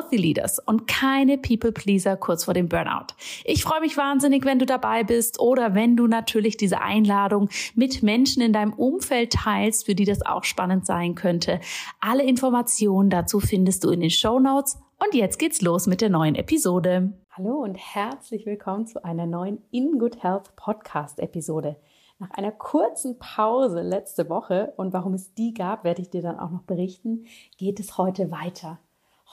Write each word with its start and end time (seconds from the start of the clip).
Healthy 0.00 0.16
Leaders 0.16 0.58
und 0.58 0.86
keine 0.86 1.36
People 1.36 1.72
Pleaser 1.72 2.16
kurz 2.16 2.44
vor 2.44 2.54
dem 2.54 2.70
Burnout. 2.70 3.08
Ich 3.44 3.62
freue 3.62 3.80
mich 3.80 3.98
wahnsinnig, 3.98 4.46
wenn 4.46 4.58
du 4.58 4.64
dabei 4.64 5.04
bist 5.04 5.38
oder 5.40 5.74
wenn 5.74 5.94
du 5.94 6.06
natürlich 6.06 6.56
diese 6.56 6.80
Einladung 6.80 7.50
mit 7.74 8.02
Menschen 8.02 8.42
in 8.42 8.54
deinem 8.54 8.72
Umfeld 8.72 9.32
teilst, 9.34 9.84
für 9.84 9.94
die 9.94 10.06
das 10.06 10.24
auch 10.24 10.44
spannend 10.44 10.86
sein 10.86 11.16
könnte. 11.16 11.60
Alle 12.00 12.22
Informationen 12.22 13.10
dazu 13.10 13.40
findest 13.40 13.84
du 13.84 13.90
in 13.90 14.00
den 14.00 14.10
Show 14.10 14.38
Notes. 14.38 14.78
Und 15.04 15.14
jetzt 15.14 15.38
geht's 15.38 15.60
los 15.60 15.86
mit 15.86 16.00
der 16.00 16.08
neuen 16.08 16.34
Episode. 16.34 17.12
Hallo 17.32 17.62
und 17.62 17.74
herzlich 17.74 18.46
willkommen 18.46 18.86
zu 18.86 19.04
einer 19.04 19.26
neuen 19.26 19.58
In 19.70 19.98
Good 19.98 20.22
Health 20.22 20.56
Podcast 20.56 21.20
Episode. 21.20 21.76
Nach 22.18 22.30
einer 22.30 22.52
kurzen 22.52 23.18
Pause 23.18 23.82
letzte 23.82 24.30
Woche 24.30 24.72
und 24.78 24.94
warum 24.94 25.12
es 25.12 25.34
die 25.34 25.52
gab, 25.52 25.84
werde 25.84 26.00
ich 26.00 26.08
dir 26.08 26.22
dann 26.22 26.38
auch 26.38 26.50
noch 26.50 26.62
berichten, 26.62 27.26
geht 27.58 27.80
es 27.80 27.98
heute 27.98 28.30
weiter. 28.30 28.78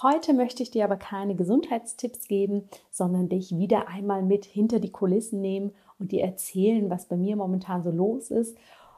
Heute 0.03 0.35
möchte 0.35 0.61
ich 0.61 0.69
dir 0.69 0.83
aber 0.83 0.97
keine 0.97 1.33
Gesundheitstipps 1.33 2.27
geben, 2.27 2.69
sondern 2.91 3.29
dich 3.29 3.57
wieder 3.57 3.87
einmal 3.87 4.21
mit 4.21 4.45
hinter 4.45 4.79
die 4.79 4.91
Kulissen 4.91 5.41
nehmen 5.41 5.73
und 5.97 6.11
dir 6.11 6.23
erzählen, 6.23 6.91
was 6.91 7.07
bei 7.07 7.17
mir 7.17 7.35
momentan 7.35 7.81
so 7.81 7.89
los 7.89 8.29
ist 8.29 8.55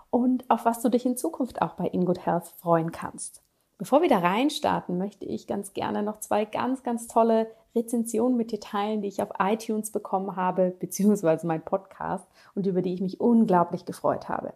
und 0.09 0.43
auf 0.49 0.65
was 0.65 0.81
du 0.81 0.89
dich 0.89 1.05
in 1.05 1.15
Zukunft 1.15 1.61
auch 1.61 1.75
bei 1.75 1.85
InGood 1.87 2.25
Health 2.25 2.47
freuen 2.47 2.91
kannst. 2.91 3.41
Bevor 3.77 4.01
wir 4.01 4.09
da 4.09 4.17
reinstarten, 4.17 4.97
möchte 4.97 5.23
ich 5.23 5.47
ganz 5.47 5.71
gerne 5.71 6.03
noch 6.03 6.19
zwei 6.19 6.43
ganz, 6.43 6.83
ganz 6.83 7.07
tolle 7.07 7.47
Rezensionen 7.73 8.35
mit 8.35 8.51
dir 8.51 8.59
teilen, 8.59 9.01
die 9.01 9.07
ich 9.07 9.23
auf 9.23 9.29
iTunes 9.39 9.91
bekommen 9.91 10.35
habe, 10.35 10.75
beziehungsweise 10.81 11.47
mein 11.47 11.63
Podcast 11.63 12.27
und 12.55 12.67
über 12.67 12.81
die 12.81 12.93
ich 12.93 12.99
mich 12.99 13.21
unglaublich 13.21 13.85
gefreut 13.85 14.27
habe. 14.27 14.51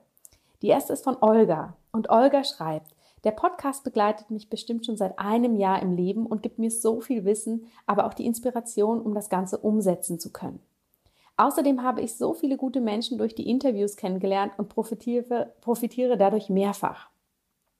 Die 0.61 0.67
erste 0.67 0.91
ist 0.91 1.05
von 1.05 1.15
Olga 1.21 1.77
und 1.93 2.09
Olga 2.09 2.43
schreibt, 2.43 2.92
der 3.23 3.31
Podcast 3.31 3.83
begleitet 3.83 4.29
mich 4.29 4.49
bestimmt 4.49 4.85
schon 4.85 4.97
seit 4.97 5.17
einem 5.17 5.55
Jahr 5.55 5.81
im 5.81 5.95
Leben 5.95 6.25
und 6.25 6.43
gibt 6.43 6.59
mir 6.59 6.71
so 6.71 6.99
viel 6.99 7.23
Wissen, 7.25 7.67
aber 7.85 8.05
auch 8.05 8.13
die 8.13 8.25
Inspiration, 8.25 9.01
um 9.01 9.13
das 9.13 9.29
Ganze 9.29 9.57
umsetzen 9.57 10.19
zu 10.19 10.31
können. 10.31 10.59
Außerdem 11.37 11.81
habe 11.81 12.01
ich 12.01 12.15
so 12.15 12.33
viele 12.33 12.57
gute 12.57 12.79
Menschen 12.81 13.17
durch 13.17 13.33
die 13.33 13.49
Interviews 13.49 13.95
kennengelernt 13.95 14.53
und 14.57 14.69
profitiere, 14.69 15.53
profitiere 15.61 16.17
dadurch 16.17 16.49
mehrfach. 16.49 17.09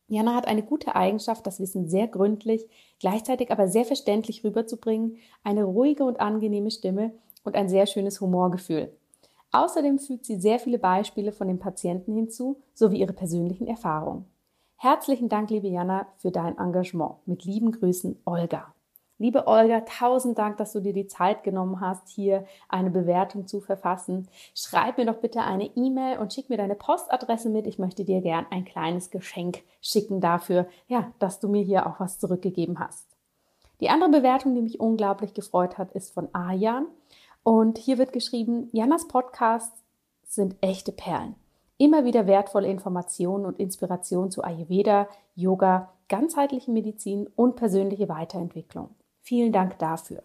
Jana 0.08 0.36
hat 0.36 0.48
eine 0.48 0.64
gute 0.64 0.96
Eigenschaft, 0.96 1.46
das 1.46 1.60
Wissen 1.60 1.88
sehr 1.88 2.08
gründlich, 2.08 2.68
gleichzeitig 3.00 3.52
aber 3.52 3.68
sehr 3.68 3.86
verständlich 3.86 4.44
rüberzubringen, 4.44 5.18
eine 5.44 5.64
ruhige 5.64 6.04
und 6.04 6.20
angenehme 6.20 6.72
Stimme 6.72 7.12
und 7.44 7.56
ein 7.56 7.70
sehr 7.70 7.86
schönes 7.86 8.22
Humorgefühl. 8.22 8.92
Außerdem 9.52 10.00
fügt 10.00 10.26
sie 10.26 10.40
sehr 10.40 10.60
viele 10.60 10.80
Beispiele 10.80 11.32
von 11.32 11.48
den 11.48 11.60
Patienten 11.60 12.16
hinzu, 12.16 12.62
sowie 12.74 13.00
ihre 13.00 13.14
persönlichen 13.14 13.68
Erfahrungen. 13.68 14.26
Herzlichen 14.78 15.30
Dank, 15.30 15.50
liebe 15.50 15.68
Jana, 15.68 16.08
für 16.18 16.32
dein 16.32 16.58
Engagement. 16.58 17.16
Mit 17.26 17.46
lieben 17.46 17.72
Grüßen, 17.72 18.20
Olga. 18.26 18.74
Liebe 19.20 19.48
Olga, 19.48 19.82
tausend 19.82 20.38
Dank, 20.38 20.58
dass 20.58 20.74
du 20.74 20.82
dir 20.82 20.92
die 20.92 21.08
Zeit 21.08 21.44
genommen 21.44 21.80
hast, 21.80 22.10
hier 22.10 22.46
eine 22.68 22.90
Bewertung 22.90 23.48
zu 23.48 23.62
verfassen. 23.62 24.28
Schreib 24.54 24.98
mir 24.98 25.06
doch 25.06 25.22
bitte 25.22 25.42
eine 25.42 25.68
E-Mail 25.78 26.18
und 26.18 26.34
schick 26.34 26.50
mir 26.50 26.58
deine 26.58 26.76
Postadresse 26.76 27.50
mit. 27.50 27.66
Ich 27.68 27.80
möchte 27.80 28.04
dir 28.04 28.22
gern 28.22 28.46
ein 28.50 28.66
kleines 28.66 29.12
Geschenk 29.12 29.64
schicken 29.82 30.20
dafür, 30.20 30.68
ja, 30.88 31.14
dass 31.20 31.40
du 31.40 31.48
mir 31.48 31.64
hier 31.64 31.88
auch 31.88 32.00
was 32.00 32.20
zurückgegeben 32.20 32.80
hast. 32.80 33.08
Die 33.80 33.90
andere 33.90 34.10
Bewertung, 34.10 34.56
die 34.56 34.62
mich 34.62 34.80
unglaublich 34.80 35.34
gefreut 35.34 35.78
hat, 35.78 35.94
ist 35.94 36.14
von 36.14 36.28
Arjan. 36.34 36.88
Und 37.44 37.78
hier 37.78 37.98
wird 37.98 38.12
geschrieben, 38.12 38.70
Janas 38.74 39.08
Podcasts 39.08 39.84
sind 40.26 40.56
echte 40.62 40.92
Perlen 40.92 41.36
immer 41.84 42.06
wieder 42.06 42.28
wertvolle 42.28 42.70
Informationen 42.70 43.46
und 43.46 43.60
Inspiration 43.60 44.32
zu 44.32 44.42
Ayurveda, 44.42 45.10
Yoga, 45.36 45.92
ganzheitliche 46.08 46.72
Medizin 46.72 47.28
und 47.36 47.58
persönliche 47.58 48.08
Weiterentwicklung. 48.08 48.90
Vielen 49.22 49.52
Dank 49.52 49.78
dafür. 49.80 50.24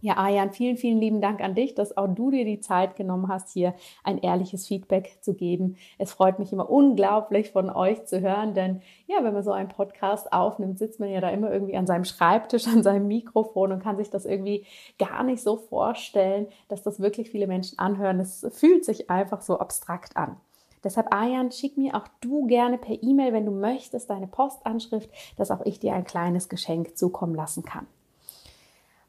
Ja, 0.00 0.18
Ayan, 0.18 0.52
vielen, 0.52 0.76
vielen 0.76 1.00
lieben 1.00 1.20
Dank 1.20 1.40
an 1.40 1.54
dich, 1.54 1.74
dass 1.74 1.96
auch 1.96 2.08
du 2.08 2.30
dir 2.30 2.44
die 2.44 2.60
Zeit 2.60 2.96
genommen 2.96 3.28
hast, 3.28 3.50
hier 3.50 3.74
ein 4.04 4.18
ehrliches 4.18 4.66
Feedback 4.66 5.18
zu 5.22 5.34
geben. 5.34 5.76
Es 5.98 6.12
freut 6.12 6.38
mich 6.38 6.52
immer 6.52 6.68
unglaublich 6.68 7.50
von 7.50 7.70
euch 7.70 8.04
zu 8.04 8.20
hören, 8.20 8.52
denn 8.52 8.82
ja, 9.06 9.22
wenn 9.22 9.32
man 9.32 9.42
so 9.42 9.52
einen 9.52 9.68
Podcast 9.68 10.32
aufnimmt, 10.32 10.78
sitzt 10.78 11.00
man 11.00 11.08
ja 11.08 11.20
da 11.20 11.30
immer 11.30 11.50
irgendwie 11.50 11.76
an 11.76 11.86
seinem 11.86 12.04
Schreibtisch, 12.04 12.66
an 12.74 12.82
seinem 12.82 13.06
Mikrofon 13.06 13.72
und 13.72 13.82
kann 13.82 13.96
sich 13.96 14.10
das 14.10 14.26
irgendwie 14.26 14.66
gar 14.98 15.22
nicht 15.22 15.42
so 15.42 15.56
vorstellen, 15.56 16.48
dass 16.68 16.82
das 16.82 17.00
wirklich 17.00 17.30
viele 17.30 17.46
Menschen 17.46 17.78
anhören. 17.78 18.20
Es 18.20 18.46
fühlt 18.52 18.84
sich 18.84 19.08
einfach 19.08 19.40
so 19.40 19.58
abstrakt 19.58 20.16
an. 20.16 20.36
Deshalb, 20.86 21.12
Ayan, 21.12 21.50
schick 21.50 21.76
mir 21.76 21.96
auch 21.96 22.06
du 22.20 22.46
gerne 22.46 22.78
per 22.78 23.02
E-Mail, 23.02 23.32
wenn 23.32 23.44
du 23.44 23.50
möchtest, 23.50 24.08
deine 24.08 24.28
Postanschrift, 24.28 25.10
dass 25.36 25.50
auch 25.50 25.62
ich 25.64 25.80
dir 25.80 25.94
ein 25.94 26.04
kleines 26.04 26.48
Geschenk 26.48 26.96
zukommen 26.96 27.34
lassen 27.34 27.64
kann. 27.64 27.88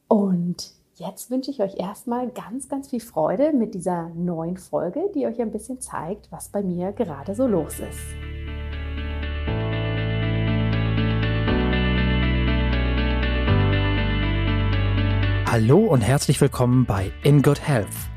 Und 0.07 0.71
jetzt 0.95 1.29
wünsche 1.29 1.51
ich 1.51 1.61
euch 1.61 1.77
erstmal 1.77 2.29
ganz, 2.31 2.67
ganz 2.67 2.89
viel 2.89 2.99
Freude 2.99 3.53
mit 3.53 3.75
dieser 3.75 4.09
neuen 4.09 4.57
Folge, 4.57 5.11
die 5.13 5.27
euch 5.27 5.39
ein 5.39 5.51
bisschen 5.51 5.79
zeigt, 5.79 6.31
was 6.31 6.49
bei 6.49 6.63
mir 6.63 6.93
gerade 6.93 7.35
so 7.35 7.45
los 7.45 7.79
ist. 7.79 7.99
Hallo 15.45 15.85
und 15.85 16.01
herzlich 16.01 16.41
willkommen 16.41 16.87
bei 16.87 17.11
In 17.21 17.43
Good 17.43 17.61
Health 17.61 18.16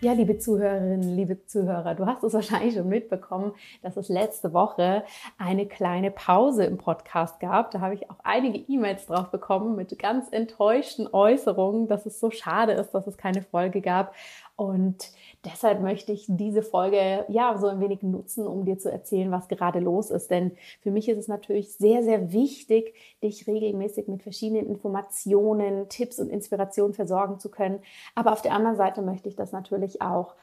Ja, 0.00 0.12
liebe 0.12 0.38
Zuhörerinnen, 0.38 1.16
liebe 1.16 1.44
Zuhörer, 1.44 1.96
du 1.96 2.06
hast 2.06 2.22
es 2.22 2.32
wahrscheinlich 2.32 2.74
schon 2.74 2.88
mitbekommen, 2.88 3.52
dass 3.82 3.96
es 3.96 4.08
letzte 4.08 4.52
Woche 4.52 5.02
eine 5.38 5.66
kleine 5.66 6.12
Pause 6.12 6.66
im 6.66 6.78
Podcast 6.78 7.40
gab. 7.40 7.72
Da 7.72 7.80
habe 7.80 7.94
ich 7.94 8.08
auch 8.08 8.20
einige 8.22 8.58
E-Mails 8.58 9.06
drauf 9.06 9.32
bekommen 9.32 9.74
mit 9.74 9.98
ganz 9.98 10.28
enttäuschten 10.30 11.08
Äußerungen, 11.12 11.88
dass 11.88 12.06
es 12.06 12.20
so 12.20 12.30
schade 12.30 12.74
ist, 12.74 12.92
dass 12.92 13.08
es 13.08 13.18
keine 13.18 13.42
Folge 13.42 13.80
gab. 13.80 14.14
Und 14.58 15.12
deshalb 15.44 15.82
möchte 15.82 16.10
ich 16.10 16.26
diese 16.26 16.64
Folge 16.64 17.24
ja 17.28 17.56
so 17.58 17.68
ein 17.68 17.78
wenig 17.78 18.02
nutzen, 18.02 18.44
um 18.44 18.64
dir 18.64 18.76
zu 18.76 18.90
erzählen, 18.90 19.30
was 19.30 19.46
gerade 19.46 19.78
los 19.78 20.10
ist. 20.10 20.32
Denn 20.32 20.50
für 20.80 20.90
mich 20.90 21.08
ist 21.08 21.18
es 21.18 21.28
natürlich 21.28 21.74
sehr, 21.74 22.02
sehr 22.02 22.32
wichtig, 22.32 22.92
dich 23.22 23.46
regelmäßig 23.46 24.08
mit 24.08 24.24
verschiedenen 24.24 24.66
Informationen, 24.66 25.88
Tipps 25.88 26.18
und 26.18 26.28
Inspirationen 26.28 26.92
versorgen 26.92 27.38
zu 27.38 27.52
können. 27.52 27.78
Aber 28.16 28.32
auf 28.32 28.42
der 28.42 28.52
anderen 28.52 28.76
Seite 28.76 29.00
möchte 29.00 29.28
ich 29.28 29.36
das 29.36 29.52
natürlich 29.52 30.02
auch 30.02 30.34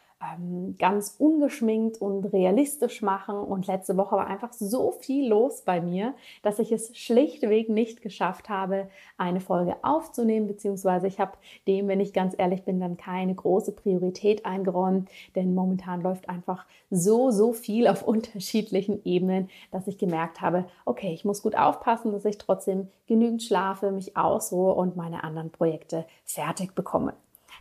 ganz 0.77 1.15
ungeschminkt 1.17 2.01
und 2.01 2.25
realistisch 2.25 3.01
machen. 3.01 3.37
Und 3.37 3.67
letzte 3.67 3.97
Woche 3.97 4.15
war 4.15 4.27
einfach 4.27 4.53
so 4.53 4.91
viel 4.91 5.27
los 5.27 5.61
bei 5.61 5.81
mir, 5.81 6.13
dass 6.41 6.59
ich 6.59 6.71
es 6.71 6.95
schlichtweg 6.97 7.69
nicht 7.69 8.01
geschafft 8.01 8.49
habe, 8.49 8.89
eine 9.17 9.41
Folge 9.41 9.75
aufzunehmen, 9.83 10.47
beziehungsweise 10.47 11.07
ich 11.07 11.19
habe 11.19 11.33
dem, 11.67 11.87
wenn 11.87 11.99
ich 11.99 12.13
ganz 12.13 12.35
ehrlich 12.37 12.63
bin, 12.63 12.79
dann 12.79 12.97
keine 12.97 13.33
große 13.35 13.71
Priorität 13.71 14.45
eingeräumt, 14.45 15.09
denn 15.35 15.55
momentan 15.55 16.01
läuft 16.01 16.29
einfach 16.29 16.65
so, 16.89 17.31
so 17.31 17.53
viel 17.53 17.87
auf 17.87 18.03
unterschiedlichen 18.07 19.01
Ebenen, 19.05 19.49
dass 19.71 19.87
ich 19.87 19.97
gemerkt 19.97 20.41
habe, 20.41 20.65
okay, 20.85 21.13
ich 21.13 21.25
muss 21.25 21.41
gut 21.41 21.55
aufpassen, 21.57 22.11
dass 22.11 22.25
ich 22.25 22.37
trotzdem 22.37 22.89
genügend 23.07 23.43
schlafe, 23.43 23.91
mich 23.91 24.17
ausruhe 24.17 24.73
und 24.73 24.95
meine 24.95 25.23
anderen 25.23 25.51
Projekte 25.51 26.05
fertig 26.23 26.75
bekomme. 26.75 27.13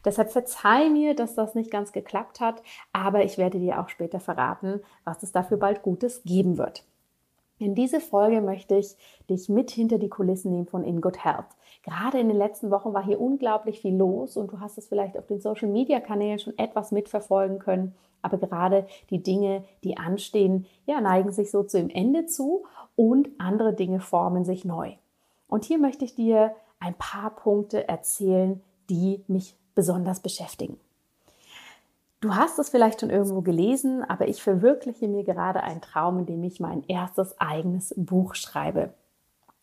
Deshalb 0.05 0.31
verzeih 0.31 0.91
mir, 0.91 1.15
dass 1.15 1.35
das 1.35 1.55
nicht 1.55 1.71
ganz 1.71 1.93
geklappt 1.93 2.41
hat, 2.41 2.63
aber 2.93 3.25
ich 3.25 3.39
werde 3.39 3.59
dir 3.59 3.81
auch 3.81 3.89
später 3.89 4.21
verraten, 4.21 4.81
was 5.05 5.23
es 5.23 5.33
dafür 5.33 5.57
bald 5.57 5.83
Gutes 5.83 6.23
geben 6.25 6.59
wird. 6.59 6.85
In 7.59 7.75
diese 7.75 8.01
Folge 8.01 8.41
möchte 8.41 8.77
ich 8.77 8.97
dich 9.31 9.49
mit 9.49 9.71
hinter 9.71 9.99
die 9.99 10.09
Kulissen 10.09 10.51
nehmen 10.51 10.67
von 10.67 10.83
In 10.83 11.01
Good 11.01 11.25
Health. 11.25 11.47
Gerade 11.85 12.19
in 12.19 12.29
den 12.29 12.37
letzten 12.37 12.71
Wochen 12.71 12.93
war 12.93 13.05
hier 13.05 13.21
unglaublich 13.21 13.81
viel 13.81 13.95
los 13.95 14.37
und 14.37 14.51
du 14.53 14.61
hast 14.61 14.77
es 14.77 14.89
vielleicht 14.89 15.17
auf 15.17 15.27
den 15.27 15.41
Social 15.41 15.69
Media 15.69 16.01
Kanälen 16.01 16.39
schon 16.39 16.59
etwas 16.59 16.91
mitverfolgen 16.91 17.61
können. 17.61 17.95
Aber 18.23 18.39
gerade 18.39 18.87
die 19.11 19.23
Dinge, 19.23 19.65
die 19.85 19.97
anstehen, 19.97 20.67
ja, 20.87 21.01
neigen 21.01 21.31
sich 21.31 21.51
so 21.51 21.63
zu 21.63 21.79
dem 21.79 21.91
Ende 21.91 22.27
zu 22.27 22.65
und 22.97 23.29
andere 23.39 23.73
Dinge 23.73 24.01
formen 24.01 24.45
sich 24.45 24.65
neu. 24.65 24.93
Und 25.47 25.65
hier 25.65 25.79
möchte 25.79 26.05
ich 26.05 26.15
dir 26.15 26.55
ein 26.81 26.95
paar 26.95 27.31
Punkte 27.31 27.87
erzählen, 27.87 28.63
die 28.91 29.23
mich 29.29 29.57
besonders 29.75 30.21
beschäftigen. 30.21 30.79
Du 32.21 32.35
hast 32.35 32.59
es 32.59 32.71
vielleicht 32.71 33.01
schon 33.01 33.11
irgendwo 33.11 33.43
gelesen, 33.43 34.03
aber 34.03 34.29
ich 34.29 34.43
verwirkliche 34.43 35.09
mir 35.09 35.25
gerade 35.25 35.63
einen 35.63 35.83
Traum, 35.83 36.21
in 36.21 36.27
dem 36.27 36.43
ich 36.43 36.59
mein 36.59 36.83
erstes 36.89 37.39
eigenes 37.39 37.93
Buch 37.99 38.35
schreibe. 38.35 38.95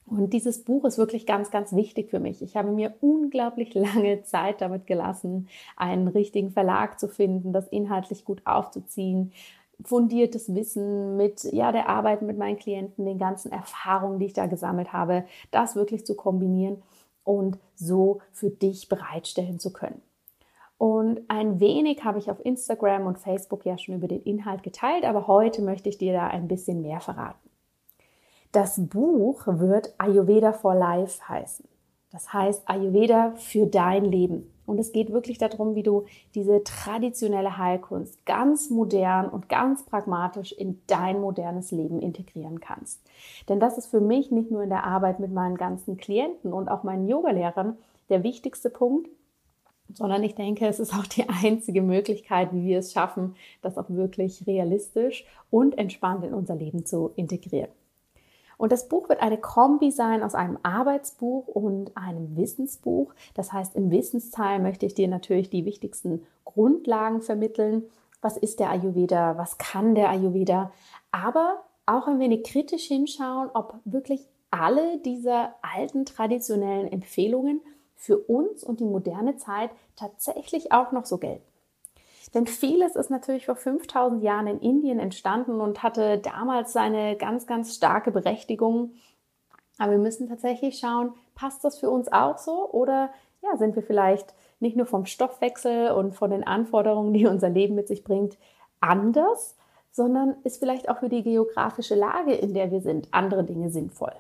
Und 0.06 0.34
dieses 0.34 0.64
Buch 0.64 0.86
ist 0.86 0.98
wirklich 0.98 1.26
ganz, 1.26 1.52
ganz 1.52 1.74
wichtig 1.74 2.10
für 2.10 2.20
mich. 2.20 2.42
Ich 2.42 2.56
habe 2.56 2.70
mir 2.72 2.94
unglaublich 3.02 3.74
lange 3.74 4.24
Zeit 4.24 4.62
damit 4.62 4.86
gelassen, 4.86 5.48
einen 5.76 6.08
richtigen 6.08 6.52
Verlag 6.52 7.00
zu 7.00 7.08
finden, 7.08 7.54
das 7.54 7.68
inhaltlich 7.70 8.26
gut 8.26 8.42
aufzuziehen, 8.46 9.32
fundiertes 9.84 10.54
Wissen 10.54 11.18
mit 11.18 11.44
ja, 11.52 11.72
der 11.72 11.90
Arbeit 11.90 12.22
mit 12.22 12.38
meinen 12.38 12.60
Klienten, 12.60 13.06
den 13.06 13.18
ganzen 13.18 13.52
Erfahrungen, 13.52 14.20
die 14.20 14.28
ich 14.28 14.34
da 14.34 14.46
gesammelt 14.46 14.94
habe, 14.94 15.24
das 15.50 15.76
wirklich 15.76 16.06
zu 16.06 16.16
kombinieren 16.16 16.84
und 17.24 17.58
so 17.76 18.22
für 18.32 18.50
dich 18.50 18.90
bereitstellen 18.90 19.60
zu 19.60 19.72
können. 19.72 20.02
Und 20.78 21.22
ein 21.28 21.60
wenig 21.60 22.04
habe 22.04 22.18
ich 22.18 22.32
auf 22.32 22.44
Instagram 22.44 23.06
und 23.06 23.20
Facebook 23.20 23.66
ja 23.66 23.78
schon 23.78 23.96
über 23.96 24.08
den 24.08 24.24
Inhalt 24.24 24.64
geteilt, 24.64 25.06
aber 25.06 25.28
heute 25.28 25.62
möchte 25.62 25.90
ich 25.90 26.00
dir 26.00 26.14
da 26.14 26.28
ein 26.28 26.48
bisschen 26.48 26.82
mehr 26.82 27.00
verraten. 27.00 27.50
Das 28.52 28.88
Buch 28.90 29.44
wird 29.46 29.94
Ayurveda 29.98 30.54
for 30.54 30.76
Life 30.76 31.30
heißen. 31.30 31.68
Das 32.12 32.34
heißt 32.34 32.68
Ayurveda 32.68 33.34
für 33.36 33.68
dein 33.68 34.06
Leben. 34.06 34.51
Und 34.66 34.80
es 34.80 34.92
geht 34.92 35.12
wirklich 35.12 35.38
darum, 35.38 35.76
wie 35.76 35.84
du 35.84 36.06
diese 36.36 36.64
traditionelle 36.64 37.58
Heilkunst 37.58 38.26
ganz 38.26 38.70
modern 38.70 39.28
und 39.30 39.50
ganz 39.50 39.84
pragmatisch 39.84 40.52
in 40.52 40.82
dein 40.88 41.20
modernes 41.20 41.72
Leben 41.72 42.00
integrieren 42.00 42.60
kannst. 42.60 43.02
Denn 43.50 43.60
das 43.60 43.78
ist 43.78 43.88
für 43.88 44.02
mich 44.02 44.32
nicht 44.32 44.52
nur 44.52 44.64
in 44.64 44.70
der 44.70 44.84
Arbeit 44.84 45.20
mit 45.20 45.32
meinen 45.32 45.58
ganzen 45.58 45.98
Klienten 45.98 46.54
und 46.54 46.70
auch 46.70 46.84
meinen 46.84 47.08
Yogalehrern 47.08 47.78
der 48.10 48.24
wichtigste 48.24 48.70
Punkt, 48.70 49.10
sondern 49.94 50.24
ich 50.24 50.36
denke, 50.36 50.68
es 50.68 50.80
ist 50.80 50.94
auch 50.94 51.06
die 51.06 51.28
einzige 51.28 51.82
Möglichkeit, 51.82 52.54
wie 52.54 52.66
wir 52.66 52.80
es 52.80 52.94
schaffen, 52.94 53.36
das 53.62 53.78
auch 53.78 53.90
wirklich 53.90 54.46
realistisch 54.48 55.26
und 55.50 55.78
entspannt 55.78 56.24
in 56.24 56.34
unser 56.34 56.56
Leben 56.56 56.86
zu 56.86 57.12
integrieren. 57.16 57.70
Und 58.62 58.72
das 58.72 58.88
Buch 58.88 59.10
wird 59.10 59.24
eine 59.24 59.40
Kombi 59.40 59.90
sein 59.90 60.22
aus 60.22 60.36
einem 60.36 60.60
Arbeitsbuch 60.62 61.48
und 61.48 61.98
einem 61.98 62.38
Wissensbuch. 62.38 63.12
Das 63.34 63.52
heißt, 63.52 63.76
im 63.76 63.90
Wissensteil 63.90 64.60
möchte 64.60 64.86
ich 64.86 64.94
dir 64.94 65.08
natürlich 65.08 65.50
die 65.50 65.66
wichtigsten 65.66 66.28
Grundlagen 66.46 67.24
vermitteln. 67.24 67.90
Was 68.22 68.38
ist 68.38 68.60
der 68.60 68.70
Ayurveda? 68.70 69.36
Was 69.36 69.58
kann 69.58 69.96
der 69.96 70.12
Ayurveda? 70.12 70.72
Aber 71.10 71.64
auch 71.88 72.06
ein 72.06 72.20
wenig 72.20 72.44
kritisch 72.44 72.84
hinschauen, 72.84 73.50
ob 73.56 73.80
wirklich 73.84 74.28
alle 74.52 75.00
dieser 75.00 75.56
alten 75.64 76.06
traditionellen 76.06 76.88
Empfehlungen 76.88 77.62
für 77.96 78.20
uns 78.20 78.64
und 78.64 78.80
die 78.80 78.86
moderne 78.86 79.38
Zeit 79.38 79.72
tatsächlich 79.96 80.72
auch 80.72 80.92
noch 80.92 81.06
so 81.06 81.18
gelten. 81.18 81.51
Denn 82.34 82.48
vieles 82.48 82.96
ist 82.96 83.10
natürlich 83.10 83.46
vor 83.46 83.56
5000 83.56 84.24
Jahren 84.24 84.48
in 84.48 84.60
Indien 84.60 85.00
entstanden 85.00 85.60
und 85.60 85.84
hatte 85.84 86.18
damals 86.18 86.72
seine 86.72 87.18
ganz, 87.18 87.46
ganz 87.46 87.76
starke 87.76 88.12
Berechtigung. 88.12 88.94
Aber 89.78 89.92
wir 89.92 90.00
müssen 90.00 90.30
tatsächlich 90.30 90.78
schauen, 90.80 91.14
passt 91.36 91.64
das 91.64 91.80
für 91.80 91.90
uns 91.90 92.12
auch 92.12 92.38
so 92.38 92.70
oder 92.72 93.10
ja, 93.42 93.58
sind 93.58 93.76
wir 93.76 93.84
vielleicht 93.84 94.34
nicht 94.60 94.78
nur 94.78 94.86
vom 94.86 95.06
Stoffwechsel 95.06 95.92
und 95.92 96.14
von 96.14 96.30
den 96.30 96.46
Anforderungen, 96.46 97.14
die 97.14 97.26
unser 97.26 97.50
Leben 97.50 97.76
mit 97.76 97.88
sich 97.88 98.04
bringt, 98.04 98.38
anders, 98.80 99.58
sondern 99.92 100.36
ist 100.44 100.60
vielleicht 100.60 100.88
auch 100.88 101.00
für 101.00 101.10
die 101.10 101.24
geografische 101.24 101.96
Lage, 101.96 102.34
in 102.34 102.54
der 102.54 102.72
wir 102.72 102.82
sind, 102.82 103.08
andere 103.12 103.44
Dinge 103.44 103.70
sinnvoll. 103.72 104.14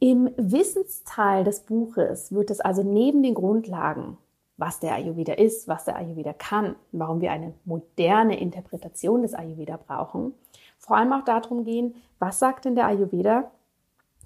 Im 0.00 0.30
Wissensteil 0.36 1.44
des 1.44 1.60
Buches 1.60 2.32
wird 2.32 2.50
es 2.50 2.60
also 2.60 2.82
neben 2.82 3.22
den 3.22 3.34
Grundlagen 3.34 4.18
was 4.58 4.80
der 4.80 4.94
Ayurveda 4.94 5.34
ist, 5.34 5.68
was 5.68 5.84
der 5.84 5.96
Ayurveda 5.96 6.34
kann, 6.34 6.74
warum 6.92 7.20
wir 7.20 7.30
eine 7.30 7.54
moderne 7.64 8.38
Interpretation 8.38 9.22
des 9.22 9.32
Ayurveda 9.32 9.78
brauchen. 9.78 10.34
Vor 10.78 10.96
allem 10.96 11.12
auch 11.12 11.24
darum 11.24 11.64
gehen, 11.64 11.94
was 12.18 12.40
sagt 12.40 12.64
denn 12.64 12.74
der 12.74 12.86
Ayurveda 12.86 13.50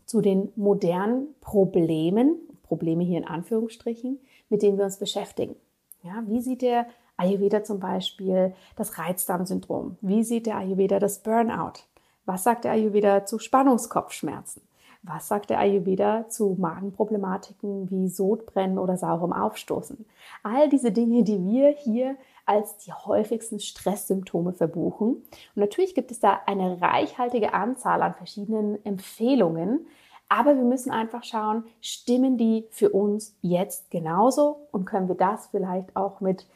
zu 0.06 0.20
den 0.20 0.50
modernen 0.56 1.28
Problemen, 1.40 2.36
Probleme 2.62 3.04
hier 3.04 3.18
in 3.18 3.26
Anführungsstrichen, 3.26 4.18
mit 4.48 4.62
denen 4.62 4.78
wir 4.78 4.86
uns 4.86 4.98
beschäftigen. 4.98 5.54
Ja, 6.02 6.24
wie 6.26 6.40
sieht 6.40 6.62
der 6.62 6.86
Ayurveda 7.16 7.62
zum 7.62 7.78
Beispiel 7.78 8.54
das 8.74 8.98
Reizdarmsyndrom? 8.98 9.98
Wie 10.00 10.24
sieht 10.24 10.46
der 10.46 10.56
Ayurveda 10.56 10.98
das 10.98 11.22
Burnout? 11.22 11.84
Was 12.24 12.44
sagt 12.44 12.64
der 12.64 12.72
Ayurveda 12.72 13.26
zu 13.26 13.38
Spannungskopfschmerzen? 13.38 14.62
Was 15.04 15.26
sagt 15.26 15.50
der 15.50 15.58
Ayurveda 15.58 16.28
zu 16.28 16.56
Magenproblematiken 16.60 17.90
wie 17.90 18.08
Sodbrennen 18.08 18.78
oder 18.78 18.96
saurem 18.96 19.32
Aufstoßen? 19.32 20.06
All 20.44 20.68
diese 20.68 20.92
Dinge, 20.92 21.24
die 21.24 21.44
wir 21.44 21.70
hier 21.70 22.16
als 22.46 22.76
die 22.78 22.92
häufigsten 22.92 23.58
Stresssymptome 23.58 24.52
verbuchen. 24.52 25.14
Und 25.14 25.56
natürlich 25.56 25.94
gibt 25.94 26.10
es 26.12 26.20
da 26.20 26.40
eine 26.46 26.80
reichhaltige 26.80 27.52
Anzahl 27.52 28.02
an 28.02 28.14
verschiedenen 28.14 28.84
Empfehlungen, 28.84 29.86
aber 30.28 30.56
wir 30.56 30.64
müssen 30.64 30.90
einfach 30.90 31.24
schauen, 31.24 31.64
stimmen 31.80 32.38
die 32.38 32.66
für 32.70 32.90
uns 32.90 33.36
jetzt 33.42 33.90
genauso 33.90 34.68
und 34.70 34.86
können 34.86 35.08
wir 35.08 35.14
das 35.14 35.48
vielleicht 35.48 35.94
auch 35.94 36.20
mit 36.20 36.46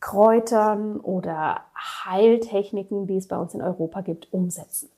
Kräutern 0.00 0.98
oder 0.98 1.60
Heiltechniken, 1.76 3.06
die 3.06 3.16
es 3.16 3.28
bei 3.28 3.36
uns 3.36 3.54
in 3.54 3.62
Europa 3.62 4.00
gibt, 4.00 4.32
umsetzen. 4.32 4.88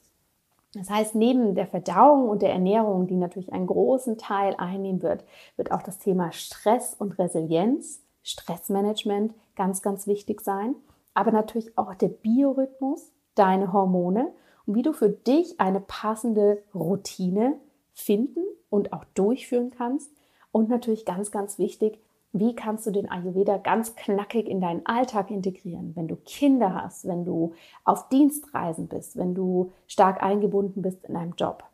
Das 0.74 0.88
heißt, 0.88 1.14
neben 1.14 1.54
der 1.54 1.66
Verdauung 1.66 2.28
und 2.28 2.40
der 2.40 2.52
Ernährung, 2.52 3.06
die 3.06 3.16
natürlich 3.16 3.52
einen 3.52 3.66
großen 3.66 4.16
Teil 4.16 4.54
einnehmen 4.56 5.02
wird, 5.02 5.24
wird 5.56 5.70
auch 5.70 5.82
das 5.82 5.98
Thema 5.98 6.32
Stress 6.32 6.94
und 6.94 7.18
Resilienz, 7.18 8.02
Stressmanagement 8.22 9.34
ganz, 9.54 9.82
ganz 9.82 10.06
wichtig 10.06 10.40
sein. 10.40 10.74
Aber 11.14 11.30
natürlich 11.30 11.76
auch 11.76 11.94
der 11.94 12.08
Biorhythmus, 12.08 13.12
deine 13.34 13.72
Hormone 13.72 14.32
und 14.66 14.74
wie 14.74 14.82
du 14.82 14.92
für 14.94 15.10
dich 15.10 15.60
eine 15.60 15.80
passende 15.80 16.62
Routine 16.74 17.58
finden 17.92 18.44
und 18.70 18.94
auch 18.94 19.04
durchführen 19.14 19.70
kannst. 19.76 20.10
Und 20.52 20.68
natürlich 20.68 21.04
ganz, 21.04 21.30
ganz 21.30 21.58
wichtig, 21.58 21.98
wie 22.32 22.54
kannst 22.54 22.86
du 22.86 22.90
den 22.90 23.10
Ayurveda 23.10 23.58
ganz 23.58 23.94
knackig 23.94 24.48
in 24.48 24.60
deinen 24.60 24.86
Alltag 24.86 25.30
integrieren, 25.30 25.92
wenn 25.94 26.08
du 26.08 26.16
Kinder 26.16 26.74
hast, 26.74 27.06
wenn 27.06 27.24
du 27.24 27.52
auf 27.84 28.08
Dienstreisen 28.08 28.88
bist, 28.88 29.16
wenn 29.16 29.34
du 29.34 29.72
stark 29.86 30.22
eingebunden 30.22 30.80
bist 30.82 31.04
in 31.04 31.16
einem 31.16 31.34
Job. 31.36 31.64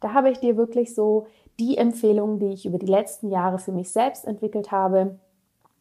Da 0.00 0.12
habe 0.12 0.30
ich 0.30 0.38
dir 0.38 0.56
wirklich 0.56 0.94
so 0.94 1.26
die 1.60 1.78
Empfehlungen, 1.78 2.40
die 2.40 2.52
ich 2.52 2.66
über 2.66 2.78
die 2.78 2.86
letzten 2.86 3.30
Jahre 3.30 3.58
für 3.58 3.70
mich 3.70 3.90
selbst 3.90 4.26
entwickelt 4.26 4.72
habe, 4.72 5.18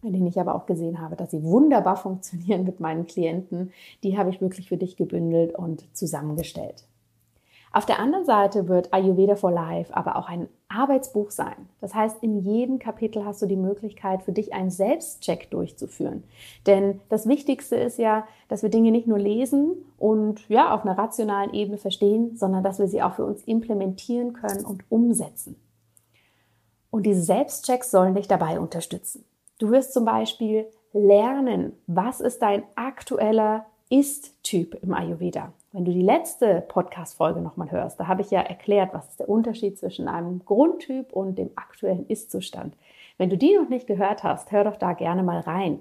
in 0.04 0.14
denen 0.14 0.28
ich 0.28 0.40
aber 0.40 0.54
auch 0.54 0.68
gesehen 0.68 1.02
habe, 1.02 1.16
dass 1.16 1.32
sie 1.32 1.44
wunderbar 1.44 1.96
funktionieren 1.98 2.64
mit 2.64 2.80
meinen 2.80 3.08
Klienten, 3.08 3.72
die 4.04 4.18
habe 4.18 4.30
ich 4.30 4.42
wirklich 4.42 4.70
für 4.70 4.78
dich 4.78 4.98
gebündelt 4.98 5.56
und 5.56 5.84
zusammengestellt. 5.96 6.86
Auf 7.74 7.86
der 7.86 8.00
anderen 8.00 8.26
Seite 8.26 8.68
wird 8.68 8.94
Ayurveda 8.94 9.36
for 9.36 9.52
Life 9.52 9.96
aber 9.96 10.18
auch 10.18 10.28
ein 10.28 10.50
Arbeitsbuch 10.68 11.32
sein. 11.32 11.70
Das 11.80 11.96
heißt, 11.96 12.22
in 12.22 12.40
jedem 12.40 12.80
Kapitel 12.80 13.24
hast 13.26 13.42
du 13.42 13.46
die 13.46 13.56
Möglichkeit, 13.56 14.24
für 14.24 14.34
dich 14.34 14.54
einen 14.54 14.72
Selbstcheck 14.72 15.50
durchzuführen. 15.52 16.24
Denn 16.66 17.00
das 17.08 17.28
Wichtigste 17.28 17.78
ist 17.78 17.98
ja, 17.98 18.26
dass 18.50 18.62
wir 18.62 18.70
Dinge 18.70 18.92
nicht 18.92 19.08
nur 19.08 19.20
lesen 19.20 19.86
und 19.98 20.48
ja, 20.50 20.74
auf 20.74 20.84
einer 20.84 20.98
rationalen 20.98 21.54
Ebene 21.54 21.78
verstehen, 21.78 22.36
sondern 22.36 22.64
dass 22.64 22.80
wir 22.80 22.88
sie 22.88 23.02
auch 23.02 23.14
für 23.14 23.26
uns 23.26 23.44
implementieren 23.44 24.34
können 24.34 24.66
und 24.66 24.84
umsetzen. 24.90 25.56
Und 26.90 27.06
diese 27.06 27.24
Selbstchecks 27.24 27.90
sollen 27.90 28.16
dich 28.16 28.28
dabei 28.28 28.60
unterstützen. 28.60 29.24
Du 29.60 29.72
wirst 29.72 29.94
zum 29.94 30.04
Beispiel 30.04 30.66
lernen, 30.92 31.72
was 31.88 32.20
ist 32.20 32.42
dein 32.42 32.64
aktueller 32.76 33.66
Ist-Typ 33.90 34.76
im 34.84 34.94
Ayurveda. 34.94 35.54
Wenn 35.74 35.86
du 35.86 35.94
die 35.94 36.02
letzte 36.02 36.66
Podcast-Folge 36.68 37.40
nochmal 37.40 37.72
hörst, 37.72 37.98
da 37.98 38.08
habe 38.08 38.22
ich 38.22 38.30
ja 38.30 38.42
erklärt, 38.42 38.94
was 38.94 39.08
ist 39.08 39.22
der 39.22 39.30
Unterschied 39.30 39.78
zwischen 39.78 40.10
einem 40.10 40.44
Grundtyp 40.44 41.14
und 41.14 41.38
dem 41.38 41.52
aktuellen 41.56 42.06
Ist-Zustand. 42.08 42.76
Wenn 43.18 43.30
du 43.30 43.38
die 43.38 43.56
noch 43.56 43.70
nicht 43.70 43.88
gehört 43.88 44.22
hast, 44.24 44.52
hör 44.52 44.66
doch 44.66 44.76
da 44.76 44.92
gerne 44.92 45.24
mal 45.24 45.40
rein. 45.40 45.80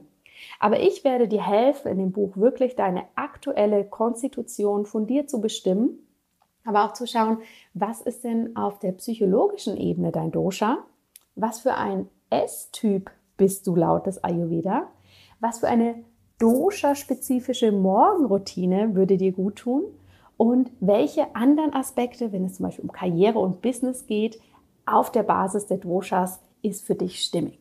Aber 0.60 0.78
ich 0.78 1.02
werde 1.02 1.26
dir 1.26 1.44
helfen, 1.44 1.90
in 1.90 1.98
dem 1.98 2.12
Buch 2.12 2.36
wirklich 2.36 2.76
deine 2.76 3.02
aktuelle 3.16 3.84
Konstitution 3.84 4.86
von 4.86 5.08
dir 5.08 5.26
zu 5.26 5.40
bestimmen, 5.40 5.98
aber 6.64 6.84
auch 6.84 6.92
zu 6.92 7.06
schauen, 7.06 7.38
was 7.74 8.00
ist 8.00 8.22
denn 8.22 8.54
auf 8.54 8.78
der 8.78 8.92
psychologischen 8.92 9.76
Ebene 9.76 10.12
dein 10.12 10.30
Dosha? 10.30 10.78
Was 11.34 11.60
für 11.60 11.74
ein 11.74 12.08
S-Typ 12.30 13.10
bist 13.36 13.66
du 13.66 13.74
laut 13.74 14.06
des 14.06 14.22
Ayurveda? 14.22 14.86
Was 15.40 15.58
für 15.58 15.68
eine 15.68 16.04
Dosha-spezifische 16.40 17.70
Morgenroutine 17.70 18.94
würde 18.94 19.16
dir 19.16 19.32
gut 19.32 19.56
tun? 19.56 19.84
Und 20.36 20.70
welche 20.80 21.36
anderen 21.36 21.74
Aspekte, 21.74 22.32
wenn 22.32 22.46
es 22.46 22.54
zum 22.54 22.64
Beispiel 22.64 22.84
um 22.84 22.92
Karriere 22.92 23.38
und 23.38 23.60
Business 23.60 24.06
geht, 24.06 24.40
auf 24.86 25.12
der 25.12 25.22
Basis 25.22 25.66
der 25.66 25.76
Doshas 25.76 26.40
ist 26.62 26.86
für 26.86 26.94
dich 26.94 27.22
stimmig? 27.22 27.58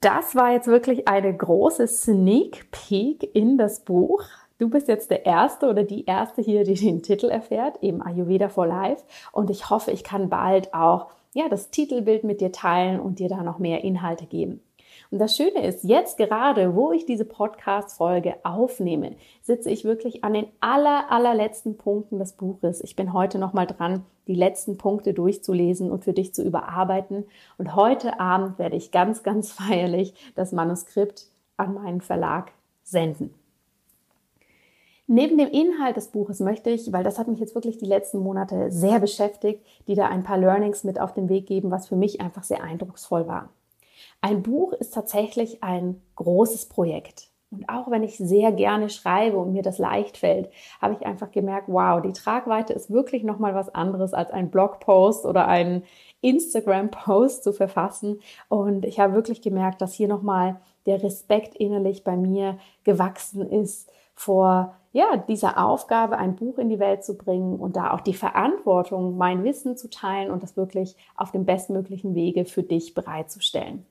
Das 0.00 0.34
war 0.34 0.52
jetzt 0.52 0.66
wirklich 0.66 1.08
eine 1.08 1.34
große 1.34 1.88
Sneak 1.88 2.70
Peek 2.70 3.34
in 3.34 3.56
das 3.56 3.80
Buch. 3.80 4.22
Du 4.58 4.68
bist 4.68 4.86
jetzt 4.86 5.10
der 5.10 5.24
Erste 5.24 5.70
oder 5.70 5.82
die 5.82 6.04
Erste 6.04 6.42
hier, 6.42 6.64
die 6.64 6.74
den 6.74 7.02
Titel 7.02 7.30
erfährt, 7.30 7.82
eben 7.82 8.02
Ayurveda 8.02 8.50
for 8.50 8.66
Life. 8.66 9.02
Und 9.32 9.48
ich 9.48 9.70
hoffe, 9.70 9.92
ich 9.92 10.04
kann 10.04 10.28
bald 10.28 10.74
auch 10.74 11.06
ja, 11.32 11.48
das 11.48 11.70
Titelbild 11.70 12.22
mit 12.22 12.42
dir 12.42 12.52
teilen 12.52 13.00
und 13.00 13.18
dir 13.18 13.30
da 13.30 13.42
noch 13.42 13.58
mehr 13.58 13.82
Inhalte 13.82 14.26
geben. 14.26 14.60
Und 15.14 15.20
das 15.20 15.36
Schöne 15.36 15.64
ist, 15.64 15.84
jetzt 15.84 16.16
gerade, 16.16 16.74
wo 16.74 16.90
ich 16.90 17.06
diese 17.06 17.24
Podcast-Folge 17.24 18.34
aufnehme, 18.42 19.14
sitze 19.42 19.70
ich 19.70 19.84
wirklich 19.84 20.24
an 20.24 20.32
den 20.32 20.48
aller, 20.58 21.08
allerletzten 21.08 21.76
Punkten 21.76 22.18
des 22.18 22.32
Buches. 22.32 22.80
Ich 22.82 22.96
bin 22.96 23.12
heute 23.12 23.38
nochmal 23.38 23.68
dran, 23.68 24.04
die 24.26 24.34
letzten 24.34 24.76
Punkte 24.76 25.14
durchzulesen 25.14 25.92
und 25.92 26.02
für 26.02 26.14
dich 26.14 26.34
zu 26.34 26.42
überarbeiten. 26.42 27.26
Und 27.58 27.76
heute 27.76 28.18
Abend 28.18 28.58
werde 28.58 28.74
ich 28.74 28.90
ganz, 28.90 29.22
ganz 29.22 29.52
feierlich 29.52 30.14
das 30.34 30.50
Manuskript 30.50 31.28
an 31.56 31.74
meinen 31.74 32.00
Verlag 32.00 32.50
senden. 32.82 33.32
Neben 35.06 35.38
dem 35.38 35.48
Inhalt 35.48 35.96
des 35.96 36.08
Buches 36.08 36.40
möchte 36.40 36.70
ich, 36.70 36.92
weil 36.92 37.04
das 37.04 37.20
hat 37.20 37.28
mich 37.28 37.38
jetzt 37.38 37.54
wirklich 37.54 37.78
die 37.78 37.86
letzten 37.86 38.18
Monate 38.18 38.72
sehr 38.72 38.98
beschäftigt, 38.98 39.64
die 39.86 39.94
da 39.94 40.08
ein 40.08 40.24
paar 40.24 40.38
Learnings 40.38 40.82
mit 40.82 40.98
auf 40.98 41.14
den 41.14 41.28
Weg 41.28 41.46
geben, 41.46 41.70
was 41.70 41.86
für 41.86 41.94
mich 41.94 42.20
einfach 42.20 42.42
sehr 42.42 42.64
eindrucksvoll 42.64 43.28
war. 43.28 43.50
Ein 44.24 44.42
Buch 44.42 44.72
ist 44.72 44.94
tatsächlich 44.94 45.62
ein 45.62 46.00
großes 46.16 46.70
Projekt. 46.70 47.28
Und 47.50 47.68
auch 47.68 47.90
wenn 47.90 48.02
ich 48.02 48.16
sehr 48.16 48.52
gerne 48.52 48.88
schreibe 48.88 49.36
und 49.36 49.52
mir 49.52 49.60
das 49.60 49.76
leicht 49.76 50.16
fällt, 50.16 50.48
habe 50.80 50.94
ich 50.94 51.04
einfach 51.04 51.30
gemerkt, 51.30 51.68
wow, 51.68 52.00
die 52.00 52.14
Tragweite 52.14 52.72
ist 52.72 52.90
wirklich 52.90 53.22
nochmal 53.22 53.54
was 53.54 53.74
anderes 53.74 54.14
als 54.14 54.30
ein 54.30 54.50
Blogpost 54.50 55.26
oder 55.26 55.46
einen 55.46 55.82
Instagram-Post 56.22 57.44
zu 57.44 57.52
verfassen. 57.52 58.22
Und 58.48 58.86
ich 58.86 58.98
habe 58.98 59.12
wirklich 59.12 59.42
gemerkt, 59.42 59.82
dass 59.82 59.92
hier 59.92 60.08
nochmal 60.08 60.58
der 60.86 61.02
Respekt 61.02 61.54
innerlich 61.54 62.02
bei 62.02 62.16
mir 62.16 62.56
gewachsen 62.82 63.46
ist 63.46 63.92
vor 64.14 64.74
ja, 64.92 65.18
dieser 65.18 65.62
Aufgabe, 65.62 66.16
ein 66.16 66.34
Buch 66.34 66.56
in 66.56 66.70
die 66.70 66.78
Welt 66.78 67.04
zu 67.04 67.18
bringen 67.18 67.58
und 67.58 67.76
da 67.76 67.92
auch 67.92 68.00
die 68.00 68.14
Verantwortung, 68.14 69.18
mein 69.18 69.44
Wissen 69.44 69.76
zu 69.76 69.90
teilen 69.90 70.30
und 70.30 70.42
das 70.42 70.56
wirklich 70.56 70.96
auf 71.14 71.30
dem 71.30 71.44
bestmöglichen 71.44 72.14
Wege 72.14 72.46
für 72.46 72.62
dich 72.62 72.94
bereitzustellen. 72.94 73.84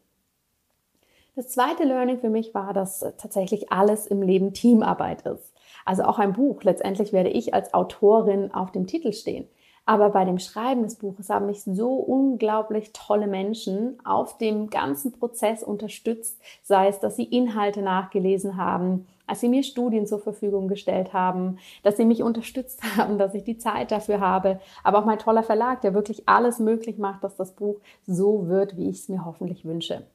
Das 1.36 1.50
zweite 1.50 1.84
Learning 1.84 2.20
für 2.20 2.30
mich 2.30 2.54
war, 2.54 2.74
dass 2.74 3.00
tatsächlich 3.18 3.72
alles 3.72 4.06
im 4.06 4.22
Leben 4.22 4.54
Teamarbeit 4.54 5.25
ist. 5.25 5.52
Also 5.84 6.04
auch 6.04 6.20
ein 6.20 6.34
Buch. 6.34 6.62
Letztendlich 6.62 7.12
werde 7.12 7.30
ich 7.30 7.56
als 7.56 7.74
Autorin 7.74 8.54
auf 8.54 8.72
dem 8.72 8.86
Titel 8.86 9.13
stehen. 9.13 9.48
Aber 9.86 10.12
bei 10.12 10.25
dem 10.25 10.38
Schreiben 10.38 10.84
des 10.84 10.96
Buches 10.96 11.30
haben 11.30 11.48
mich 11.48 11.63
so 11.63 11.96
unglaublich 11.96 12.94
tolle 12.94 13.25
Menschen 13.25 13.98
auf 14.06 14.38
dem 14.38 14.70
ganzen 14.70 15.12
Prozess 15.12 15.63
unterstützt, 15.63 16.40
sei 16.62 16.88
es, 16.88 17.00
dass 17.00 17.16
sie 17.16 17.25
Inhalte 17.25 17.82
nachgelesen 17.82 18.56
haben, 18.56 19.08
als 19.25 19.42
sie 19.42 19.50
mir 19.50 19.63
Studien 19.63 20.06
zur 20.06 20.20
Verfügung 20.20 20.68
gestellt 20.68 21.13
haben, 21.13 21.58
dass 21.82 21.98
sie 21.98 22.06
mich 22.06 22.22
unterstützt 22.22 22.82
haben, 22.98 23.18
dass 23.18 23.34
ich 23.34 23.44
die 23.44 23.58
Zeit 23.58 23.92
dafür 23.92 24.22
habe, 24.22 24.60
aber 24.84 25.00
auch 25.00 25.06
mein 25.06 25.20
toller 25.20 25.44
Verlag, 25.44 25.82
der 25.82 25.96
wirklich 25.96 26.30
alles 26.30 26.60
möglich 26.60 26.98
macht, 27.00 27.24
dass 27.24 27.36
das 27.36 27.54
Buch 27.54 27.78
so 28.06 28.48
wird, 28.48 28.78
wie 28.78 28.90
ich 28.90 29.00
es 29.00 29.10
mir 29.10 29.25
hoffentlich 29.25 29.66
wünsche. 29.66 30.06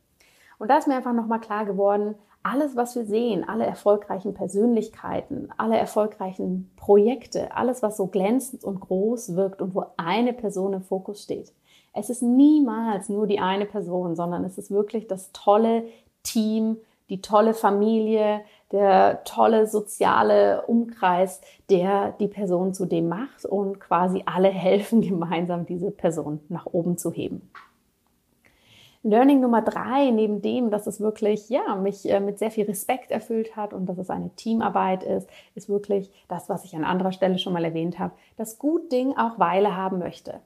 Und 0.59 0.69
da 0.69 0.79
ist 0.79 0.88
mir 0.88 0.97
einfach 0.97 1.12
nochmal 1.12 1.41
klar 1.41 1.65
geworden, 1.65 2.15
alles, 2.43 2.77
was 2.77 2.95
wir 2.97 3.05
sehen, 3.05 3.47
alle 3.49 3.67
erfolgreichen 3.67 4.33
Persönlichkeiten, 4.35 5.50
alle 5.57 5.77
erfolgreichen 5.77 6.71
Projekte, 6.77 7.55
alles, 7.55 7.83
was 7.83 7.97
so 7.97 8.07
glänzend 8.07 8.65
und 8.65 8.81
groß 8.81 9.37
wirkt 9.37 9.61
und 9.61 9.75
wo 9.75 9.85
eine 9.97 10.33
Person 10.33 10.73
im 10.73 10.83
Fokus 10.83 11.23
steht. 11.23 11.53
Es 11.93 12.11
ist 12.11 12.23
niemals 12.23 13.09
nur 13.09 13.27
die 13.27 13.41
eine 13.41 13.67
Person, 13.67 14.15
sondern 14.15 14.45
es 14.45 14.57
ist 14.57 14.71
wirklich 14.71 15.09
das 15.09 15.33
tolle 15.33 15.85
Team, 16.23 16.79
die 17.11 17.21
tolle 17.21 17.55
Familie, 17.55 18.43
der 18.71 19.25
tolle 19.25 19.67
soziale 19.67 20.62
Umkreis, 20.67 21.41
der 21.71 22.12
die 22.21 22.29
Person 22.29 22.75
zu 22.75 22.87
dem 22.87 23.09
macht 23.09 23.45
und 23.45 23.81
quasi 23.81 24.23
alle 24.27 24.49
helfen 24.50 25.00
gemeinsam, 25.00 25.67
diese 25.67 25.91
Person 25.91 26.41
nach 26.49 26.67
oben 26.67 26.99
zu 26.99 27.12
heben. 27.12 27.50
Learning 29.02 29.40
Nummer 29.40 29.62
drei, 29.62 30.11
neben 30.11 30.43
dem, 30.43 30.71
dass 30.71 30.87
es 30.87 31.00
wirklich, 31.00 31.49
ja, 31.49 31.76
mich 31.76 32.09
äh, 32.11 32.21
mit 32.21 32.38
sehr 32.38 32.50
viel 32.50 32.67
Respekt 32.67 33.11
erfüllt 33.11 33.57
hat 33.57 33.73
und 33.73 33.87
dass 33.87 33.99
es 33.99 34.11
eine 34.11 34.31
Teamarbeit 34.31 35.05
ist, 35.05 35.28
ist 35.55 35.69
wirklich 35.69 36.11
das, 36.28 36.49
was 36.49 36.64
ich 36.64 36.75
an 36.75 36.85
anderer 36.85 37.12
Stelle 37.12 37.38
schon 37.38 37.52
mal 37.52 37.64
erwähnt 37.64 37.99
habe, 37.99 38.12
dass 38.37 38.59
Gut 38.59 38.90
Ding 38.90 39.17
auch 39.17 39.38
Weile 39.38 39.76
haben 39.76 39.99
möchte. 39.99 40.40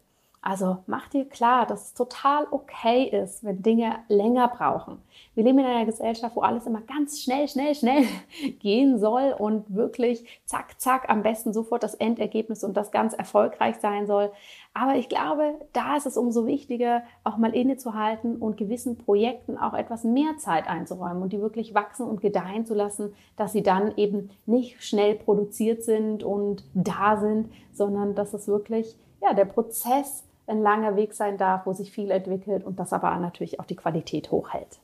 Also 0.45 0.79
mach 0.89 1.07
dir 1.07 1.25
klar, 1.25 1.67
dass 1.67 1.87
es 1.87 1.95
total 1.95 2.49
okay 2.51 3.05
ist, 3.05 3.45
wenn 3.45 3.63
Dinge 3.63 4.01
länger 4.09 4.49
brauchen. 4.49 5.01
Wir 5.37 5.45
leben 5.45 5.61
in 5.61 5.67
einer 5.67 5.87
Gesellschaft, 5.87 6.35
wo 6.35 6.41
alles 6.41 6.67
immer 6.67 6.81
ganz 6.81 7.21
schnell, 7.21 7.47
schnell, 7.47 7.77
schnell 7.77 8.05
gehen 8.59 8.99
soll 8.99 9.37
und 9.39 9.73
wirklich 9.73 10.43
zack, 10.45 10.81
zack, 10.81 11.09
am 11.09 11.23
besten 11.23 11.53
sofort 11.53 11.85
das 11.85 11.95
Endergebnis 11.95 12.65
und 12.65 12.77
das 12.77 12.91
ganz 12.91 13.15
erfolgreich 13.15 13.77
sein 13.77 14.09
soll. 14.09 14.33
Aber 14.75 14.97
ich 14.97 15.09
glaube, 15.09 15.55
da 15.73 15.97
ist 15.97 16.07
es 16.07 16.17
umso 16.17 16.45
wichtiger, 16.45 17.05
auch 17.23 17.37
mal 17.37 17.55
innezuhalten 17.55 18.35
und 18.39 18.57
gewissen 18.57 18.99
Projekten 18.99 19.57
auch 19.57 19.75
etwas 19.75 20.03
mehr 20.03 20.39
Zeit 20.39 20.69
einzuräumen 20.69 21.23
und 21.23 21.33
die 21.33 21.41
wirklich 21.41 21.73
wachsen 21.73 22.09
und 22.09 22.21
gedeihen 22.21 22.67
zu 22.67 22.75
lassen, 22.75 23.15
dass 23.37 23.53
sie 23.53 23.63
dann 23.63 23.97
eben 23.97 24.31
nicht 24.47 24.83
schnell 24.83 25.15
produziert 25.15 25.85
sind 25.85 26.25
und 26.25 26.65
da 26.75 27.19
sind, 27.19 27.49
sondern 27.73 28.17
dass 28.17 28.35
es 28.35 28.49
wirklich, 28.49 28.97
ja, 29.21 29.35
der 29.35 29.45
Prozess 29.45 30.25
ein 30.47 30.61
langer 30.61 30.97
Weg 30.97 31.15
sein 31.15 31.39
darf, 31.39 31.67
wo 31.67 31.73
sich 31.73 31.93
viel 31.93 32.11
entwickelt 32.11 32.65
und 32.65 32.79
das 32.79 32.93
aber 32.93 33.15
natürlich 33.17 33.61
auch 33.61 33.65
die 33.65 33.77
Qualität 33.77 34.31
hochhält. 34.31 34.81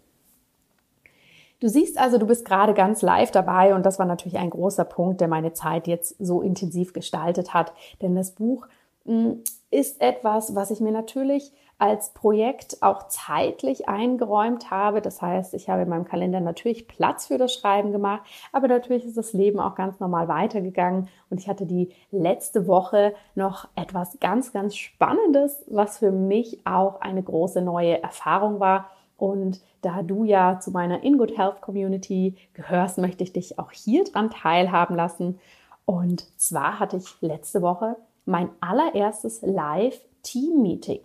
Du 1.61 1.69
siehst 1.69 1.99
also, 1.99 2.19
du 2.19 2.27
bist 2.27 2.45
gerade 2.45 2.73
ganz 2.73 3.03
live 3.03 3.33
dabei 3.33 3.75
und 3.75 3.85
das 3.85 3.99
war 3.99 4.07
natürlich 4.07 4.39
ein 4.39 4.51
großer 4.51 4.85
Punkt, 4.85 5.21
der 5.21 5.27
meine 5.27 5.53
Zeit 5.53 5.89
jetzt 5.89 6.15
so 6.21 6.41
intensiv 6.41 6.93
gestaltet 6.93 7.53
hat, 7.53 7.73
denn 8.01 8.15
das 8.15 8.31
Buch 8.33 8.69
hm, 9.05 9.43
ist 9.71 10.01
etwas, 10.01 10.55
was 10.55 10.71
ich 10.71 10.81
mir 10.81 10.93
natürlich 10.93 11.53
als 11.79 12.13
Projekt 12.13 12.83
auch 12.83 13.07
zeitlich 13.07 13.89
eingeräumt 13.89 14.71
habe. 14.71 15.01
Das 15.01 15.23
heißt, 15.23 15.55
ich 15.55 15.69
habe 15.69 15.83
in 15.83 15.89
meinem 15.89 16.05
Kalender 16.05 16.41
natürlich 16.41 16.89
Platz 16.89 17.29
für 17.29 17.39
das 17.39 17.55
Schreiben 17.55 17.93
gemacht, 17.93 18.23
aber 18.53 18.67
natürlich 18.67 19.05
ist 19.05 19.17
das 19.17 19.33
Leben 19.33 19.61
auch 19.61 19.77
ganz 19.77 20.01
normal 20.01 20.27
weitergegangen 20.27 21.09
und 21.31 21.41
ich 21.41 21.49
hatte 21.49 21.67
die 21.67 21.93
letzte 22.11 22.67
Woche 22.67 23.15
noch 23.37 23.69
etwas 23.77 24.19
ganz, 24.21 24.53
ganz 24.53 24.75
Spannendes, 24.77 25.65
was 25.69 25.99
für 25.99 26.11
mich 26.11 26.67
auch 26.67 27.01
eine 27.01 27.23
große 27.23 27.63
neue 27.63 28.03
Erfahrung 28.03 28.59
war. 28.59 28.91
Und 29.17 29.61
da 29.83 30.03
du 30.03 30.25
ja 30.25 30.61
zu 30.61 30.71
meiner 30.71 31.03
In 31.03 31.19
Good 31.19 31.37
Health 31.37 31.61
Community 31.61 32.37
gehörst, 32.55 32.99
möchte 32.99 33.25
ich 33.25 33.33
dich 33.33 33.59
auch 33.59 33.73
hier 33.73 34.05
dran 34.05 34.31
teilhaben 34.31 34.97
lassen. 34.97 35.41
Und 35.85 36.27
zwar 36.39 36.79
hatte 36.79 36.97
ich 36.97 37.21
letzte 37.21 37.63
Woche 37.63 37.97
mein 38.25 38.51
allererstes 38.61 39.43
Live-Team-Meeting. 39.43 41.01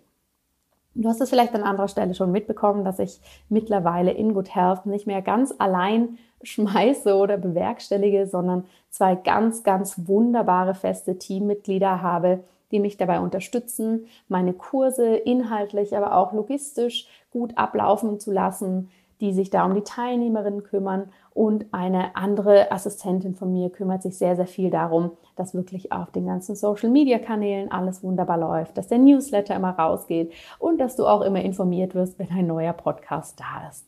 Du 0.96 1.08
hast 1.08 1.20
es 1.20 1.30
vielleicht 1.30 1.54
an 1.54 1.64
anderer 1.64 1.88
Stelle 1.88 2.14
schon 2.14 2.30
mitbekommen, 2.30 2.84
dass 2.84 3.00
ich 3.00 3.20
mittlerweile 3.48 4.12
in 4.12 4.32
Good 4.32 4.54
Health 4.54 4.86
nicht 4.86 5.06
mehr 5.06 5.22
ganz 5.22 5.52
allein 5.58 6.18
schmeiße 6.42 7.14
oder 7.14 7.36
bewerkstellige, 7.36 8.26
sondern 8.26 8.64
zwei 8.90 9.14
ganz, 9.14 9.62
ganz 9.62 10.06
wunderbare 10.06 10.74
feste 10.74 11.18
Teammitglieder 11.18 12.02
habe, 12.02 12.44
die 12.70 12.80
mich 12.80 12.96
dabei 12.96 13.20
unterstützen, 13.20 14.06
meine 14.28 14.52
Kurse 14.52 15.16
inhaltlich, 15.16 15.96
aber 15.96 16.16
auch 16.16 16.32
logistisch 16.32 17.08
gut 17.30 17.56
ablaufen 17.56 18.20
zu 18.20 18.30
lassen, 18.30 18.90
die 19.20 19.32
sich 19.32 19.50
da 19.50 19.64
um 19.64 19.74
die 19.74 19.82
Teilnehmerinnen 19.82 20.64
kümmern 20.64 21.10
und 21.34 21.66
eine 21.72 22.14
andere 22.14 22.70
Assistentin 22.70 23.34
von 23.34 23.52
mir 23.52 23.68
kümmert 23.68 24.02
sich 24.02 24.16
sehr, 24.16 24.36
sehr 24.36 24.46
viel 24.46 24.70
darum, 24.70 25.10
dass 25.34 25.52
wirklich 25.52 25.90
auf 25.90 26.12
den 26.12 26.26
ganzen 26.26 26.54
Social-Media-Kanälen 26.54 27.72
alles 27.72 28.04
wunderbar 28.04 28.38
läuft, 28.38 28.78
dass 28.78 28.86
der 28.86 28.98
Newsletter 28.98 29.56
immer 29.56 29.76
rausgeht 29.76 30.32
und 30.60 30.78
dass 30.78 30.94
du 30.94 31.06
auch 31.06 31.22
immer 31.22 31.42
informiert 31.42 31.96
wirst, 31.96 32.20
wenn 32.20 32.30
ein 32.30 32.46
neuer 32.46 32.72
Podcast 32.72 33.40
da 33.40 33.68
ist. 33.68 33.84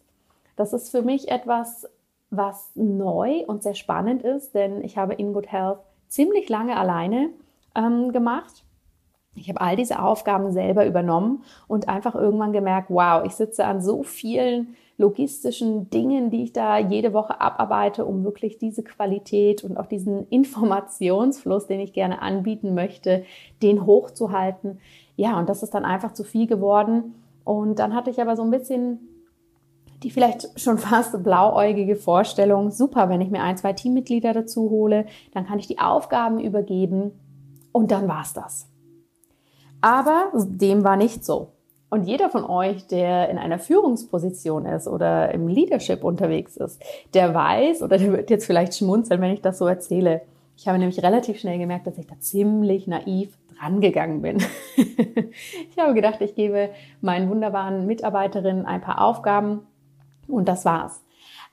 Das 0.57 0.73
ist 0.73 0.91
für 0.91 1.03
mich 1.03 1.29
etwas, 1.29 1.89
was 2.31 2.73
neu 2.75 3.45
und 3.47 3.63
sehr 3.63 3.75
spannend 3.75 4.23
ist, 4.23 4.55
denn 4.57 4.83
ich 4.83 4.99
habe 4.99 5.15
In 5.15 5.33
Good 5.33 5.53
Health 5.53 5.79
ziemlich 6.09 6.49
lange 6.49 6.77
alleine 6.77 7.31
ähm, 7.77 8.11
gemacht. 8.13 8.65
Ich 9.37 9.49
habe 9.49 9.61
all 9.61 9.77
diese 9.77 10.03
Aufgaben 10.03 10.51
selber 10.51 10.85
übernommen 10.85 11.45
und 11.69 11.89
einfach 11.89 12.17
irgendwann 12.17 12.53
gemerkt, 12.53 12.91
wow, 12.91 13.23
ich 13.25 13.37
sitze 13.37 13.65
an 13.65 13.81
so 13.83 14.03
vielen 14.03 14.75
logistischen 14.99 15.91
Dingen, 15.91 16.31
die 16.31 16.43
ich 16.43 16.53
da 16.53 16.79
jede 16.79 17.13
Woche 17.13 17.41
abarbeite, 17.41 18.05
um 18.05 18.25
wirklich 18.25 18.59
diese 18.59 18.83
Qualität 18.83 19.63
und 19.63 19.77
auch 19.77 19.87
diesen 19.87 20.27
Informationsfluss, 20.29 21.67
den 21.67 21.81
ich 21.81 21.93
gerne 21.93 22.23
anbieten 22.23 22.75
möchte, 22.75 23.25
den 23.63 23.85
hochzuhalten. 23.85 24.79
Ja, 25.17 25.39
und 25.39 25.49
das 25.49 25.63
ist 25.63 25.75
dann 25.75 25.85
einfach 25.85 26.13
zu 26.13 26.25
viel 26.25 26.47
geworden. 26.47 27.15
Und 27.45 27.79
dann 27.79 27.95
hatte 27.95 28.11
ich 28.11 28.21
aber 28.21 28.37
so 28.37 28.43
ein 28.43 28.51
bisschen 28.51 29.01
die 30.03 30.11
vielleicht 30.11 30.61
schon 30.61 30.79
fast 30.79 31.23
blauäugige 31.23 31.97
Vorstellung, 31.97 32.71
super, 32.71 33.09
wenn 33.09 33.21
ich 33.21 33.31
mir 33.31 33.43
ein, 33.43 33.57
zwei 33.57 33.73
Teammitglieder 33.73 34.33
dazu 34.33 34.71
hole, 34.71 35.07
dann 35.33 35.47
kann 35.47 35.59
ich 35.59 35.67
die 35.67 35.79
Aufgaben 35.79 36.39
übergeben 36.39 37.13
und 37.73 37.91
dann 37.91 38.09
war's 38.09 38.33
das. 38.33 38.69
Aber 39.81 40.33
dem 40.35 40.85
war 40.85 40.97
nicht 40.97 41.25
so. 41.25 41.53
Und 41.89 42.03
jeder 42.03 42.31
von 42.31 42.45
euch, 42.45 42.87
der 42.89 43.29
in 43.29 43.39
einer 43.39 43.59
Führungsposition 43.59 44.67
ist 44.67 44.89
oder 44.89 45.33
im 45.33 45.47
Leadership 45.47 46.03
unterwegs 46.03 46.57
ist, 46.57 46.83
der 47.15 47.33
weiß 47.33 47.83
oder 47.83 47.97
der 47.97 48.13
wird 48.13 48.31
jetzt 48.31 48.47
vielleicht 48.47 48.75
schmunzeln, 48.75 49.21
wenn 49.21 49.33
ich 49.33 49.41
das 49.41 49.59
so 49.59 49.67
erzähle. 49.67 50.23
Ich 50.57 50.67
habe 50.67 50.79
nämlich 50.79 51.03
relativ 51.03 51.39
schnell 51.39 51.59
gemerkt, 51.59 51.87
dass 51.87 51.99
ich 51.99 52.07
da 52.07 52.19
ziemlich 52.19 52.87
naiv 52.87 53.39
drangegangen 53.59 54.23
bin. 54.23 54.39
ich 54.77 55.79
habe 55.79 55.95
gedacht, 55.95 56.21
ich 56.21 56.35
gebe 56.35 56.71
meinen 57.01 57.31
wunderbaren 57.31 57.87
Mitarbeiterinnen 57.87 58.67
ein 58.67 58.81
paar 58.81 59.01
Aufgaben 59.01 59.67
und 60.27 60.49
das 60.49 60.65
war's. 60.65 61.03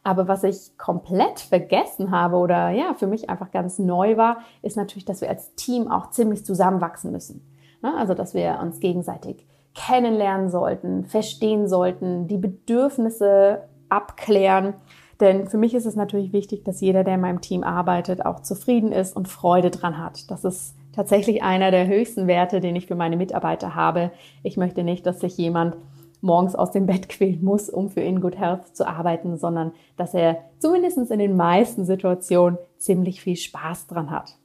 Aber 0.03 0.27
was 0.27 0.43
ich 0.43 0.77
komplett 0.77 1.39
vergessen 1.39 2.11
habe 2.11 2.37
oder 2.37 2.71
ja, 2.71 2.93
für 2.93 3.07
mich 3.07 3.29
einfach 3.29 3.51
ganz 3.51 3.79
neu 3.79 4.17
war, 4.17 4.39
ist 4.61 4.75
natürlich, 4.75 5.05
dass 5.05 5.21
wir 5.21 5.29
als 5.29 5.53
Team 5.55 5.89
auch 5.89 6.09
ziemlich 6.09 6.43
zusammenwachsen 6.43 7.11
müssen. 7.11 7.47
Ne? 7.81 7.93
Also, 7.97 8.13
dass 8.13 8.33
wir 8.33 8.59
uns 8.61 8.79
gegenseitig 8.81 9.45
kennenlernen 9.75 10.49
sollten, 10.49 11.05
verstehen 11.05 11.67
sollten, 11.67 12.27
die 12.27 12.37
Bedürfnisse 12.37 13.63
abklären. 13.89 14.73
Denn 15.19 15.47
für 15.47 15.57
mich 15.57 15.73
ist 15.73 15.85
es 15.85 15.95
natürlich 15.95 16.33
wichtig, 16.33 16.63
dass 16.63 16.81
jeder, 16.81 17.03
der 17.03 17.15
in 17.15 17.21
meinem 17.21 17.41
Team 17.41 17.63
arbeitet, 17.63 18.25
auch 18.25 18.41
zufrieden 18.41 18.91
ist 18.91 19.15
und 19.15 19.27
Freude 19.27 19.71
dran 19.71 19.97
hat. 19.97 20.29
Das 20.31 20.43
ist 20.43 20.75
tatsächlich 20.93 21.43
einer 21.43 21.71
der 21.71 21.87
höchsten 21.87 22.27
Werte, 22.27 22.59
den 22.59 22.75
ich 22.75 22.87
für 22.87 22.95
meine 22.95 23.17
Mitarbeiter 23.17 23.75
habe. 23.75 24.11
Ich 24.43 24.57
möchte 24.57 24.83
nicht, 24.83 25.05
dass 25.05 25.19
sich 25.19 25.37
jemand 25.37 25.75
morgens 26.21 26.55
aus 26.55 26.71
dem 26.71 26.85
Bett 26.85 27.09
quälen 27.09 27.43
muss, 27.43 27.69
um 27.69 27.89
für 27.89 28.01
In 28.01 28.21
Good 28.21 28.37
Health 28.37 28.75
zu 28.75 28.87
arbeiten, 28.87 29.37
sondern 29.37 29.73
dass 29.97 30.13
er 30.13 30.37
zumindest 30.59 30.97
in 30.97 31.19
den 31.19 31.35
meisten 31.35 31.85
Situationen 31.85 32.57
ziemlich 32.77 33.21
viel 33.21 33.35
Spaß 33.35 33.87
dran 33.87 34.09
hat. 34.09 34.37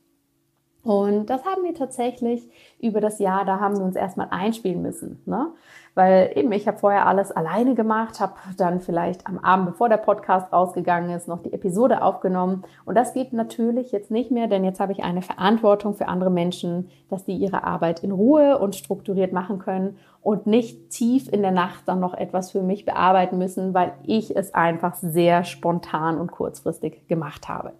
Und 0.88 1.26
das 1.26 1.45
haben 1.45 1.64
wir 1.64 1.75
tatsächlich 1.75 2.49
über 2.80 3.02
das 3.02 3.18
Jahr, 3.18 3.45
da 3.45 3.61
haben 3.61 3.76
wir 3.76 3.85
uns 3.85 3.95
erstmal 3.95 4.28
einspielen 4.30 4.80
müssen. 4.80 5.21
Ne? 5.26 5.49
Weil 5.95 6.33
eben, 6.35 6.50
ich 6.52 6.66
habe 6.66 6.78
vorher 6.78 7.07
alles 7.07 7.30
alleine 7.30 7.75
gemacht, 7.75 8.21
habe 8.21 8.33
dann 8.57 8.80
vielleicht 8.80 9.26
am 9.26 9.38
Abend, 9.38 9.66
bevor 9.66 9.90
der 9.90 9.99
Podcast 9.99 10.50
rausgegangen 10.50 11.11
ist, 11.11 11.28
noch 11.28 11.42
die 11.42 11.52
Episode 11.52 12.00
aufgenommen. 12.00 12.64
Und 12.87 12.95
das 12.95 13.12
geht 13.12 13.35
natürlich 13.35 13.92
jetzt 13.92 14.11
nicht 14.11 14.30
mehr, 14.30 14.47
denn 14.47 14.64
jetzt 14.64 14.80
habe 14.80 14.92
ich 14.92 15.04
eine 15.04 15.21
Verantwortung 15.21 15.92
für 15.92 16.09
andere 16.09 16.30
Menschen, 16.30 16.88
dass 17.11 17.26
die 17.26 17.37
ihre 17.37 17.64
Arbeit 17.64 18.02
in 18.02 18.11
Ruhe 18.11 18.59
und 18.59 18.75
strukturiert 18.75 19.35
machen 19.35 19.59
können 19.59 19.99
und 20.23 20.47
nicht 20.47 20.88
tief 20.88 21.30
in 21.30 21.42
der 21.42 21.50
Nacht 21.50 21.83
dann 21.85 22.00
noch 22.00 22.14
etwas 22.14 22.50
für 22.50 22.62
mich 22.62 22.87
bearbeiten 22.87 23.37
müssen, 23.37 23.75
weil 23.75 23.92
ich 24.04 24.35
es 24.35 24.54
einfach 24.54 24.95
sehr 24.95 25.45
spontan 25.45 26.18
und 26.18 26.30
kurzfristig 26.30 27.07
gemacht 27.09 27.47
habe. 27.47 27.75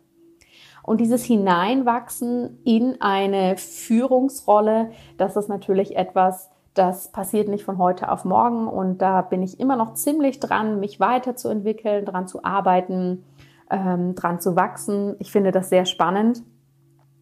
Und 0.89 1.03
dieses 1.03 1.23
Hineinwachsen 1.23 2.61
in 2.65 2.97
eine 3.03 3.59
Führungsrolle, 3.59 4.91
das 5.19 5.37
ist 5.37 5.51
natürlich 5.51 5.97
etwas, 5.97 6.49
das 6.73 7.13
passiert 7.13 7.49
nicht 7.49 7.63
von 7.63 7.77
heute 7.77 8.11
auf 8.11 8.25
morgen. 8.25 8.67
Und 8.67 9.03
da 9.03 9.21
bin 9.21 9.43
ich 9.43 9.61
immer 9.61 9.77
noch 9.77 9.93
ziemlich 9.93 10.41
dran, 10.41 10.81
mich 10.81 10.99
weiterzuentwickeln, 10.99 12.07
dran 12.07 12.27
zu 12.27 12.43
arbeiten, 12.43 13.23
ähm, 13.71 14.15
dran 14.15 14.41
zu 14.41 14.57
wachsen. 14.57 15.15
Ich 15.19 15.31
finde 15.31 15.53
das 15.53 15.69
sehr 15.69 15.85
spannend. 15.85 16.43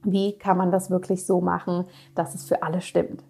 Wie 0.04 0.38
kann 0.38 0.56
man 0.56 0.70
das 0.70 0.88
wirklich 0.88 1.26
so 1.26 1.40
machen, 1.40 1.86
dass 2.14 2.36
es 2.36 2.44
für 2.44 2.62
alle 2.62 2.80
stimmt? 2.80 3.24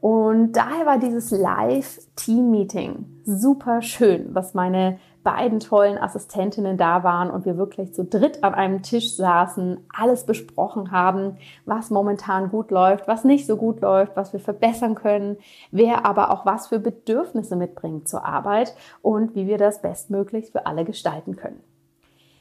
Und 0.00 0.52
daher 0.52 0.86
war 0.86 0.98
dieses 0.98 1.32
Live-Team-Meeting 1.32 3.22
super 3.24 3.82
schön, 3.82 4.28
was 4.32 4.54
meine 4.54 4.98
beiden 5.22 5.60
tollen 5.60 5.98
Assistentinnen 5.98 6.76
da 6.76 7.04
waren 7.04 7.30
und 7.30 7.44
wir 7.44 7.56
wirklich 7.56 7.92
zu 7.92 8.04
dritt 8.04 8.42
an 8.42 8.54
einem 8.54 8.82
Tisch 8.82 9.16
saßen, 9.16 9.86
alles 9.94 10.24
besprochen 10.24 10.90
haben, 10.90 11.36
was 11.66 11.90
momentan 11.90 12.50
gut 12.50 12.70
läuft, 12.70 13.06
was 13.06 13.24
nicht 13.24 13.46
so 13.46 13.56
gut 13.56 13.80
läuft, 13.80 14.16
was 14.16 14.32
wir 14.32 14.40
verbessern 14.40 14.94
können, 14.94 15.36
wer 15.70 16.06
aber 16.06 16.30
auch 16.30 16.46
was 16.46 16.68
für 16.68 16.78
Bedürfnisse 16.78 17.56
mitbringt 17.56 18.08
zur 18.08 18.24
Arbeit 18.24 18.74
und 19.02 19.34
wie 19.34 19.46
wir 19.46 19.58
das 19.58 19.82
bestmöglich 19.82 20.50
für 20.50 20.66
alle 20.66 20.84
gestalten 20.84 21.36
können. 21.36 21.62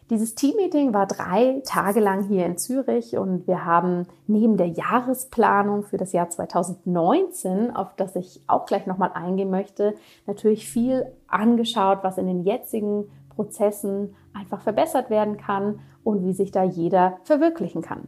Dieses 0.10 0.34
Teammeeting 0.34 0.92
war 0.92 1.06
drei 1.06 1.62
Tage 1.66 2.00
lang 2.00 2.24
hier 2.24 2.48
in 2.48 2.58
Zürich 2.58 3.16
und 3.16 3.46
wir 3.46 3.64
haben 3.64 4.08
neben 4.26 4.58
der 4.58 4.68
Jahresplanung 4.68 5.84
für 5.84 5.98
das 5.98 6.14
Jahr 6.14 6.32
2019, 6.32 7.76
auf 7.76 7.94
das 7.96 8.16
ich 8.16 8.42
auch 8.48 8.66
gleich 8.66 8.88
nochmal 8.88 9.12
eingehen 9.14 9.52
möchte, 9.52 9.94
natürlich 10.26 10.68
viel 10.68 11.06
angeschaut, 11.28 12.00
was 12.02 12.18
in 12.18 12.26
den 12.26 12.44
jetzigen 12.44 13.06
Prozessen 13.30 14.16
einfach 14.34 14.62
verbessert 14.62 15.12
werden 15.12 15.38
kann 15.38 15.82
und 16.04 16.26
wie 16.26 16.34
sich 16.34 16.50
da 16.50 16.64
jeder 16.64 17.18
verwirklichen 17.24 17.84
kann. 17.84 18.08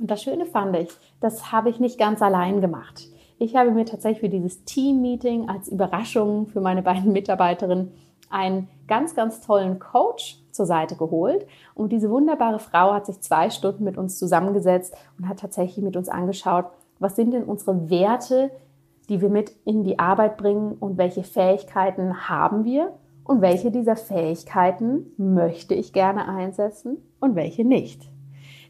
Und 0.00 0.10
das 0.10 0.20
Schöne 0.20 0.46
fand 0.46 0.74
ich, 0.76 0.90
das 1.20 1.52
habe 1.52 1.70
ich 1.70 1.78
nicht 1.78 1.96
ganz 1.96 2.22
allein 2.22 2.60
gemacht. 2.60 3.08
Ich 3.38 3.54
habe 3.54 3.70
mir 3.70 3.84
tatsächlich 3.84 4.20
für 4.20 4.28
dieses 4.28 4.64
Team-Meeting 4.64 5.48
als 5.48 5.68
Überraschung 5.68 6.48
für 6.48 6.60
meine 6.60 6.82
beiden 6.82 7.12
Mitarbeiterinnen 7.12 7.92
einen 8.30 8.68
ganz, 8.86 9.14
ganz 9.14 9.40
tollen 9.40 9.78
Coach 9.78 10.42
zur 10.50 10.66
Seite 10.66 10.96
geholt. 10.96 11.46
Und 11.74 11.92
diese 11.92 12.10
wunderbare 12.10 12.58
Frau 12.58 12.92
hat 12.92 13.06
sich 13.06 13.20
zwei 13.20 13.50
Stunden 13.50 13.84
mit 13.84 13.98
uns 13.98 14.18
zusammengesetzt 14.18 14.96
und 15.18 15.28
hat 15.28 15.40
tatsächlich 15.40 15.84
mit 15.84 15.96
uns 15.96 16.08
angeschaut, 16.08 16.66
was 16.98 17.16
sind 17.16 17.32
denn 17.32 17.44
unsere 17.44 17.90
Werte, 17.90 18.50
die 19.08 19.20
wir 19.20 19.28
mit 19.28 19.52
in 19.64 19.84
die 19.84 19.98
Arbeit 19.98 20.36
bringen 20.36 20.76
und 20.78 20.96
welche 20.96 21.24
Fähigkeiten 21.24 22.28
haben 22.28 22.64
wir 22.64 22.92
und 23.24 23.40
welche 23.40 23.70
dieser 23.70 23.96
Fähigkeiten 23.96 25.12
möchte 25.16 25.74
ich 25.74 25.92
gerne 25.92 26.28
einsetzen 26.28 26.98
und 27.20 27.34
welche 27.34 27.64
nicht. 27.64 28.10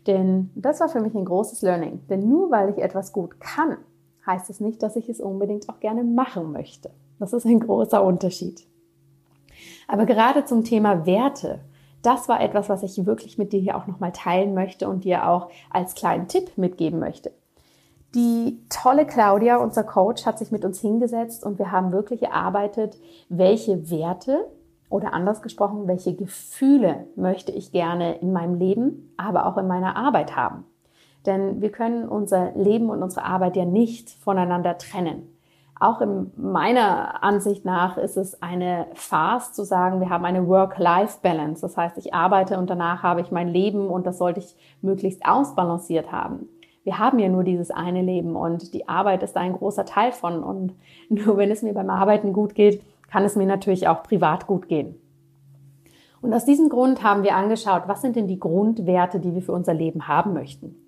Denn 0.06 0.50
das 0.54 0.80
war 0.80 0.88
für 0.88 1.00
mich 1.00 1.14
ein 1.14 1.24
großes 1.24 1.62
Learning. 1.62 2.00
Denn 2.08 2.28
nur 2.28 2.50
weil 2.50 2.70
ich 2.70 2.78
etwas 2.78 3.12
gut 3.12 3.40
kann, 3.40 3.76
heißt 4.26 4.50
es 4.50 4.60
nicht, 4.60 4.82
dass 4.82 4.96
ich 4.96 5.08
es 5.08 5.20
unbedingt 5.20 5.68
auch 5.68 5.80
gerne 5.80 6.04
machen 6.04 6.52
möchte. 6.52 6.90
Das 7.18 7.32
ist 7.32 7.46
ein 7.46 7.60
großer 7.60 8.02
Unterschied. 8.02 8.66
Aber 9.88 10.06
gerade 10.06 10.44
zum 10.44 10.64
Thema 10.64 11.06
Werte, 11.06 11.60
das 12.02 12.28
war 12.28 12.40
etwas, 12.40 12.68
was 12.68 12.82
ich 12.82 13.06
wirklich 13.06 13.38
mit 13.38 13.52
dir 13.52 13.60
hier 13.60 13.76
auch 13.76 13.86
nochmal 13.86 14.12
teilen 14.12 14.54
möchte 14.54 14.88
und 14.88 15.04
dir 15.04 15.28
auch 15.28 15.48
als 15.70 15.94
kleinen 15.94 16.28
Tipp 16.28 16.56
mitgeben 16.56 17.00
möchte. 17.00 17.32
Die 18.14 18.60
tolle 18.68 19.06
Claudia, 19.06 19.56
unser 19.56 19.82
Coach, 19.82 20.24
hat 20.24 20.38
sich 20.38 20.52
mit 20.52 20.64
uns 20.64 20.80
hingesetzt 20.80 21.44
und 21.44 21.58
wir 21.58 21.72
haben 21.72 21.90
wirklich 21.90 22.22
erarbeitet, 22.22 22.96
welche 23.28 23.90
Werte 23.90 24.46
oder 24.88 25.12
anders 25.12 25.42
gesprochen, 25.42 25.88
welche 25.88 26.14
Gefühle 26.14 27.06
möchte 27.16 27.50
ich 27.50 27.72
gerne 27.72 28.18
in 28.18 28.32
meinem 28.32 28.54
Leben, 28.54 29.12
aber 29.16 29.46
auch 29.46 29.56
in 29.56 29.66
meiner 29.66 29.96
Arbeit 29.96 30.36
haben. 30.36 30.64
Denn 31.26 31.60
wir 31.60 31.72
können 31.72 32.08
unser 32.08 32.52
Leben 32.52 32.90
und 32.90 33.02
unsere 33.02 33.24
Arbeit 33.24 33.56
ja 33.56 33.64
nicht 33.64 34.10
voneinander 34.10 34.78
trennen 34.78 35.33
auch 35.80 36.00
in 36.00 36.30
meiner 36.36 37.22
Ansicht 37.22 37.64
nach 37.64 37.96
ist 37.96 38.16
es 38.16 38.40
eine 38.42 38.86
Farce 38.94 39.52
zu 39.52 39.64
sagen, 39.64 40.00
wir 40.00 40.08
haben 40.08 40.24
eine 40.24 40.46
Work-Life-Balance. 40.46 41.62
Das 41.62 41.76
heißt, 41.76 41.98
ich 41.98 42.14
arbeite 42.14 42.58
und 42.58 42.70
danach 42.70 43.02
habe 43.02 43.20
ich 43.20 43.32
mein 43.32 43.48
Leben 43.48 43.88
und 43.88 44.06
das 44.06 44.18
sollte 44.18 44.40
ich 44.40 44.56
möglichst 44.82 45.26
ausbalanciert 45.26 46.12
haben. 46.12 46.48
Wir 46.84 46.98
haben 46.98 47.18
ja 47.18 47.28
nur 47.28 47.44
dieses 47.44 47.70
eine 47.70 48.02
Leben 48.02 48.36
und 48.36 48.72
die 48.72 48.88
Arbeit 48.88 49.22
ist 49.22 49.36
ein 49.36 49.54
großer 49.54 49.84
Teil 49.84 50.12
von. 50.12 50.44
Und 50.44 50.74
nur 51.08 51.36
wenn 51.36 51.50
es 51.50 51.62
mir 51.62 51.74
beim 51.74 51.90
Arbeiten 51.90 52.32
gut 52.32 52.54
geht, 52.54 52.82
kann 53.10 53.24
es 53.24 53.36
mir 53.36 53.46
natürlich 53.46 53.88
auch 53.88 54.02
privat 54.02 54.46
gut 54.46 54.68
gehen. 54.68 54.94
Und 56.20 56.32
aus 56.32 56.44
diesem 56.44 56.68
Grund 56.70 57.02
haben 57.02 57.22
wir 57.22 57.34
angeschaut, 57.34 57.82
was 57.86 58.00
sind 58.00 58.16
denn 58.16 58.28
die 58.28 58.40
Grundwerte, 58.40 59.20
die 59.20 59.34
wir 59.34 59.42
für 59.42 59.52
unser 59.52 59.74
Leben 59.74 60.08
haben 60.08 60.32
möchten. 60.32 60.83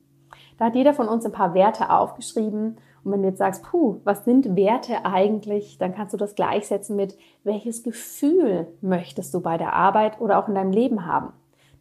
Da 0.59 0.67
hat 0.67 0.75
jeder 0.75 0.95
von 0.95 1.09
uns 1.09 1.25
ein 1.27 1.33
paar 1.33 1.55
Werte 1.55 1.91
aufgeschrieben 1.91 2.79
und 3.07 3.13
wenn 3.13 3.23
du 3.23 3.29
jetzt 3.29 3.39
sagst, 3.39 3.63
puh, 3.63 4.01
was 4.03 4.25
sind 4.25 4.57
Werte 4.57 5.05
eigentlich, 5.05 5.79
dann 5.79 5.95
kannst 5.95 6.13
du 6.13 6.17
das 6.17 6.35
gleichsetzen 6.35 6.97
mit, 6.97 7.17
welches 7.45 7.85
Gefühl 7.85 8.67
möchtest 8.81 9.33
du 9.33 9.41
bei 9.41 9.59
der 9.59 9.75
Arbeit 9.75 10.21
oder 10.21 10.41
auch 10.41 10.49
in 10.49 10.57
deinem 10.57 10.73
Leben 10.73 11.07
haben. 11.07 11.33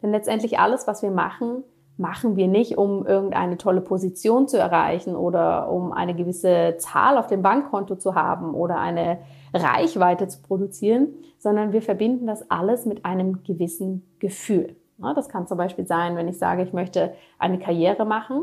Denn 0.02 0.12
letztendlich 0.12 0.60
alles, 0.60 0.86
was 0.86 1.02
wir 1.02 1.10
machen, 1.10 1.64
machen 1.96 2.36
wir 2.36 2.46
nicht, 2.46 2.78
um 2.78 3.04
irgendeine 3.04 3.58
tolle 3.58 3.80
Position 3.80 4.46
zu 4.46 4.56
erreichen 4.56 5.16
oder 5.16 5.68
um 5.68 5.92
eine 5.92 6.14
gewisse 6.14 6.76
Zahl 6.78 7.18
auf 7.18 7.26
dem 7.26 7.42
Bankkonto 7.42 7.96
zu 7.96 8.14
haben 8.14 8.54
oder 8.54 8.78
eine 8.78 9.18
Reichweite 9.52 10.28
zu 10.28 10.42
produzieren, 10.42 11.08
sondern 11.38 11.72
wir 11.72 11.82
verbinden 11.82 12.28
das 12.28 12.50
alles 12.52 12.86
mit 12.86 13.04
einem 13.04 13.42
gewissen 13.42 14.06
Gefühl. 14.20 14.76
Das 14.98 15.28
kann 15.28 15.48
zum 15.48 15.58
Beispiel 15.58 15.88
sein, 15.88 16.14
wenn 16.14 16.28
ich 16.28 16.38
sage, 16.38 16.62
ich 16.62 16.72
möchte 16.72 17.14
eine 17.40 17.58
Karriere 17.58 18.04
machen, 18.04 18.42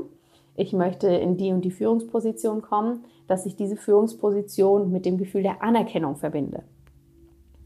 ich 0.56 0.74
möchte 0.74 1.08
in 1.08 1.38
die 1.38 1.52
und 1.52 1.62
die 1.62 1.72
Führungsposition 1.72 2.62
kommen, 2.62 3.06
dass 3.28 3.46
ich 3.46 3.56
diese 3.56 3.76
Führungsposition 3.76 4.92
mit 4.92 5.06
dem 5.06 5.18
Gefühl 5.18 5.44
der 5.44 5.64
Anerkennung 5.64 6.16
verbinde. 6.16 6.64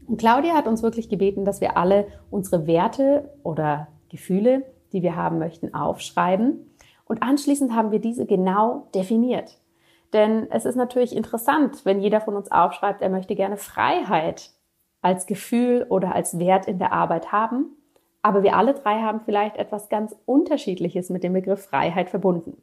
Und 0.06 0.18
Claudia 0.18 0.54
hat 0.54 0.66
uns 0.66 0.82
wirklich 0.82 1.08
gebeten, 1.08 1.44
dass 1.44 1.60
wir 1.60 1.76
alle 1.76 2.06
unsere 2.30 2.66
Werte 2.66 3.30
oder 3.42 3.88
Gefühle 4.08 4.64
die 4.92 5.02
wir 5.02 5.16
haben 5.16 5.38
möchten, 5.38 5.74
aufschreiben. 5.74 6.74
Und 7.04 7.22
anschließend 7.22 7.74
haben 7.74 7.90
wir 7.90 8.00
diese 8.00 8.26
genau 8.26 8.88
definiert. 8.94 9.58
Denn 10.12 10.50
es 10.50 10.64
ist 10.64 10.76
natürlich 10.76 11.14
interessant, 11.14 11.84
wenn 11.84 12.00
jeder 12.00 12.20
von 12.20 12.36
uns 12.36 12.50
aufschreibt, 12.50 13.02
er 13.02 13.10
möchte 13.10 13.34
gerne 13.34 13.56
Freiheit 13.56 14.50
als 15.02 15.26
Gefühl 15.26 15.86
oder 15.88 16.14
als 16.14 16.38
Wert 16.38 16.66
in 16.66 16.78
der 16.78 16.92
Arbeit 16.92 17.30
haben. 17.30 17.76
Aber 18.22 18.42
wir 18.42 18.56
alle 18.56 18.74
drei 18.74 19.00
haben 19.00 19.20
vielleicht 19.20 19.56
etwas 19.56 19.88
ganz 19.88 20.16
Unterschiedliches 20.26 21.08
mit 21.08 21.22
dem 21.22 21.34
Begriff 21.34 21.64
Freiheit 21.64 22.10
verbunden. 22.10 22.60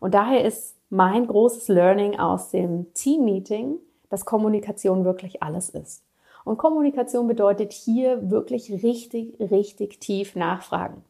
Und 0.00 0.14
daher 0.14 0.44
ist 0.44 0.76
mein 0.88 1.26
großes 1.26 1.68
Learning 1.68 2.18
aus 2.18 2.50
dem 2.50 2.92
Team-Meeting, 2.94 3.76
dass 4.08 4.24
Kommunikation 4.24 5.04
wirklich 5.04 5.42
alles 5.42 5.70
ist. 5.70 6.02
Und 6.44 6.58
Kommunikation 6.58 7.28
bedeutet 7.28 7.72
hier 7.72 8.30
wirklich 8.30 8.82
richtig, 8.82 9.38
richtig 9.38 10.00
tief 10.00 10.34
nachfragen. 10.34 11.04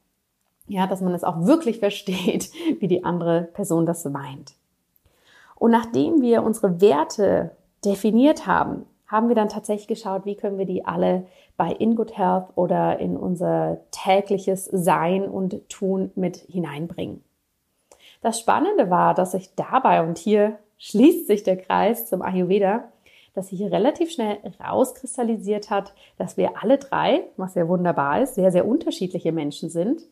Ja, 0.66 0.87
dass 0.87 1.00
man 1.00 1.14
es 1.14 1.24
auch 1.24 1.46
wirklich 1.46 1.79
versteht, 1.81 2.50
wie 2.79 2.88
die 2.88 3.05
andere 3.05 3.48
Person 3.55 3.87
das 3.87 4.05
meint. 4.05 4.55
Und 5.57 5.70
nachdem 5.70 6.20
wir 6.20 6.42
unsere 6.42 6.81
Werte 6.81 7.53
definiert 7.85 8.46
haben, 8.46 8.87
haben 9.07 9.29
wir 9.29 9.35
dann 9.35 9.48
tatsächlich 9.48 9.88
geschaut, 9.88 10.24
wie 10.24 10.37
können 10.37 10.59
wir 10.59 10.66
die 10.66 10.85
alle 10.85 11.26
bei 11.57 11.72
In 11.72 11.96
Good 11.96 12.16
Health 12.16 12.46
oder 12.55 12.98
in 13.00 13.16
unser 13.16 13.79
tägliches 13.90 14.66
Sein 14.66 15.29
und 15.29 15.68
Tun 15.68 16.12
mit 16.14 16.37
hineinbringen. 16.37 17.22
Das 18.20 18.38
Spannende 18.38 18.90
war, 18.90 19.14
dass 19.14 19.35
ich 19.35 19.54
dabei, 19.54 20.02
und 20.02 20.18
hier 20.18 20.59
schließt 20.78 21.26
sich 21.26 21.42
der 21.42 21.56
Kreis 21.56 22.06
zum 22.06 22.22
Ayurveda, 22.22 22.90
dass 23.35 23.48
sich 23.48 23.62
relativ 23.62 24.11
schnell 24.11 24.38
rauskristallisiert 24.61 25.70
hat, 25.70 25.94
dass 26.18 26.37
wir 26.37 26.62
alle 26.62 26.78
drei, 26.78 27.28
was 27.37 27.54
ja 27.54 27.68
wunderbar 27.68 28.22
ist, 28.22 28.35
sehr, 28.35 28.50
sehr 28.50 28.66
unterschiedliche 28.66 29.33
Menschen 29.33 29.70
sind, 29.70 30.02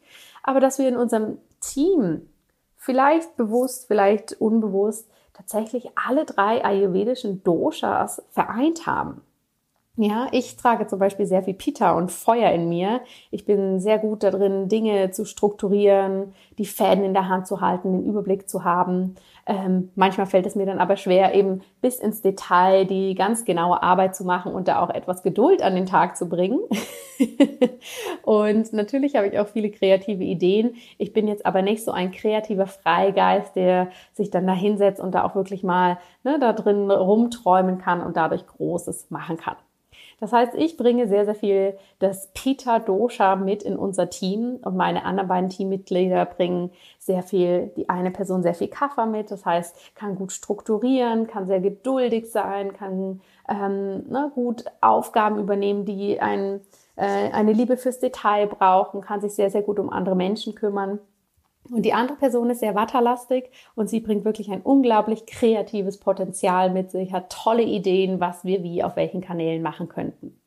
aber 0.43 0.61
dass 0.61 0.79
wir 0.79 0.89
in 0.89 0.97
unserem 0.97 1.39
Team 1.61 2.29
vielleicht 2.77 3.37
bewusst, 3.37 3.89
vielleicht 3.89 4.41
unbewusst 4.41 5.11
tatsächlich 5.35 5.91
alle 5.95 6.25
drei 6.25 6.65
ayurvedischen 6.65 7.43
Doshas 7.43 8.23
vereint 8.31 8.87
haben. 8.87 9.23
Ja, 10.01 10.29
ich 10.31 10.57
trage 10.57 10.87
zum 10.87 11.01
Beispiel 11.01 11.27
sehr 11.27 11.43
viel 11.43 11.55
Pita 11.55 11.91
und 11.91 12.13
Feuer 12.13 12.53
in 12.53 12.69
mir. 12.69 13.01
Ich 13.33 13.45
bin 13.45 13.81
sehr 13.81 13.99
gut 13.99 14.23
darin, 14.23 14.69
Dinge 14.69 15.11
zu 15.11 15.25
strukturieren, 15.25 16.35
die 16.57 16.67
Fäden 16.67 17.03
in 17.03 17.15
der 17.15 17.29
Hand 17.29 17.49
zu 17.49 17.61
halten, 17.61 17.91
den 17.91 18.07
Überblick 18.07 18.49
zu 18.49 18.63
haben. 18.63 19.17
Ähm, 19.45 19.91
manchmal 19.97 20.29
fällt 20.29 20.47
es 20.47 20.55
mir 20.55 20.67
dann 20.67 20.79
aber 20.79 20.95
schwer, 20.95 21.35
eben 21.35 21.63
bis 21.81 21.99
ins 21.99 22.23
Detail 22.23 22.85
die 22.85 23.17
ganz 23.17 23.45
genaue 23.45 23.83
Arbeit 23.83 24.15
zu 24.15 24.23
machen 24.23 24.53
und 24.53 24.69
da 24.69 24.81
auch 24.83 24.91
etwas 24.91 25.25
Geduld 25.25 25.63
an 25.63 25.75
den 25.75 25.87
Tag 25.87 26.17
zu 26.17 26.29
bringen. 26.29 26.61
und 28.23 28.73
natürlich 28.73 29.17
habe 29.17 29.27
ich 29.27 29.41
auch 29.41 29.49
viele 29.49 29.69
kreative 29.69 30.23
Ideen. 30.23 30.77
Ich 30.99 31.13
bin 31.13 31.27
jetzt 31.27 31.45
aber 31.45 31.63
nicht 31.63 31.83
so 31.83 31.91
ein 31.91 32.13
kreativer 32.13 32.69
Freigeist, 32.69 33.57
der 33.57 33.89
sich 34.13 34.31
dann 34.31 34.47
da 34.47 34.53
hinsetzt 34.53 35.01
und 35.01 35.13
da 35.13 35.25
auch 35.25 35.35
wirklich 35.35 35.65
mal 35.65 35.99
ne, 36.23 36.39
da 36.39 36.53
drin 36.53 36.89
rumträumen 36.89 37.79
kann 37.79 38.01
und 38.01 38.17
dadurch 38.17 38.47
Großes 38.47 39.11
machen 39.11 39.39
kann. 39.39 39.57
Das 40.21 40.33
heißt, 40.33 40.55
ich 40.55 40.77
bringe 40.77 41.07
sehr, 41.07 41.25
sehr 41.25 41.35
viel 41.35 41.79
das 42.01 42.31
Pita 42.35 42.81
Dosha 42.81 43.37
mit 43.37 43.63
in 43.63 43.77
unser 43.77 44.11
Team 44.11 44.59
und 44.63 44.77
meine 44.77 45.05
anderen 45.05 45.29
beiden 45.29 45.49
Teammitglieder 45.49 46.27
bringen 46.27 46.71
sehr 46.99 47.23
viel, 47.23 47.73
die 47.77 47.89
eine 47.89 48.11
Person 48.11 48.43
sehr 48.43 48.55
viel 48.55 48.69
Kaffer 48.69 49.07
mit, 49.07 49.31
das 49.31 49.47
heißt, 49.47 49.95
kann 49.95 50.17
gut 50.17 50.33
strukturieren, 50.33 51.27
kann 51.29 51.47
sehr 51.47 51.61
geduldig 51.61 52.31
sein, 52.31 52.73
kann 52.73 53.21
ähm, 53.49 54.09
ne, 54.09 54.31
gut 54.35 54.65
Aufgaben 54.81 55.39
übernehmen, 55.39 55.85
die 55.85 56.21
ein, 56.21 56.61
äh, 56.97 57.31
eine 57.31 57.53
Liebe 57.53 57.77
fürs 57.77 58.01
Detail 58.01 58.49
brauchen, 58.49 59.01
kann 59.01 59.21
sich 59.21 59.33
sehr, 59.35 59.51
sehr 59.51 59.63
gut 59.63 59.79
um 59.79 59.91
andere 59.91 60.17
Menschen 60.17 60.55
kümmern. 60.55 60.99
Und 61.71 61.83
die 61.83 61.93
andere 61.93 62.17
Person 62.17 62.51
ist 62.51 62.61
sehr 62.61 62.75
watterlastig 62.75 63.51
und 63.75 63.91
sie 63.91 64.01
bringt 64.01 64.25
wirklich 64.25 64.51
ein 64.51 64.63
unglaublich 64.63 65.27
kreatives 65.27 65.99
Potenzial 65.99 66.71
mit 66.71 66.91
sich, 66.91 67.13
hat 67.13 67.31
tolle 67.31 67.63
Ideen, 67.63 68.21
was 68.21 68.45
wir 68.45 68.63
wie 68.63 68.83
auf 68.83 68.97
welchen 68.97 69.21
Kanälen 69.21 69.63
machen 69.63 69.89
könnten. 69.89 70.39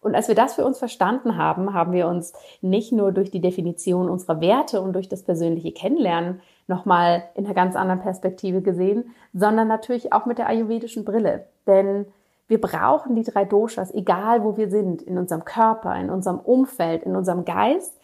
Und 0.00 0.14
als 0.14 0.28
wir 0.28 0.34
das 0.34 0.54
für 0.54 0.64
uns 0.64 0.78
verstanden 0.78 1.36
haben, 1.36 1.74
haben 1.74 1.92
wir 1.92 2.06
uns 2.06 2.32
nicht 2.60 2.92
nur 2.92 3.10
durch 3.12 3.30
die 3.30 3.40
Definition 3.40 4.08
unserer 4.08 4.40
Werte 4.40 4.80
und 4.80 4.92
durch 4.92 5.08
das 5.08 5.24
persönliche 5.24 5.72
Kennenlernen 5.72 6.40
nochmal 6.68 7.24
in 7.34 7.44
einer 7.44 7.54
ganz 7.54 7.74
anderen 7.74 8.00
Perspektive 8.00 8.62
gesehen, 8.62 9.10
sondern 9.32 9.66
natürlich 9.66 10.12
auch 10.12 10.26
mit 10.26 10.38
der 10.38 10.48
ayurvedischen 10.48 11.04
Brille. 11.04 11.46
Denn 11.66 12.06
wir 12.46 12.60
brauchen 12.60 13.16
die 13.16 13.24
drei 13.24 13.44
Doshas, 13.44 13.92
egal 13.92 14.44
wo 14.44 14.56
wir 14.56 14.70
sind, 14.70 15.02
in 15.02 15.18
unserem 15.18 15.44
Körper, 15.44 15.94
in 15.96 16.10
unserem 16.10 16.38
Umfeld, 16.38 17.02
in 17.02 17.16
unserem 17.16 17.44
Geist, 17.44 17.97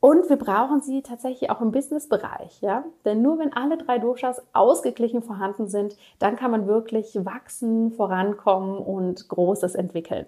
und 0.00 0.28
wir 0.28 0.36
brauchen 0.36 0.80
sie 0.80 1.02
tatsächlich 1.02 1.50
auch 1.50 1.60
im 1.60 1.72
Businessbereich, 1.72 2.60
ja. 2.60 2.84
Denn 3.04 3.22
nur 3.22 3.38
wenn 3.38 3.52
alle 3.52 3.78
drei 3.78 3.98
Doshas 3.98 4.42
ausgeglichen 4.52 5.22
vorhanden 5.22 5.68
sind, 5.68 5.96
dann 6.18 6.36
kann 6.36 6.50
man 6.50 6.66
wirklich 6.66 7.24
wachsen, 7.24 7.92
vorankommen 7.92 8.78
und 8.78 9.28
Großes 9.28 9.74
entwickeln. 9.74 10.26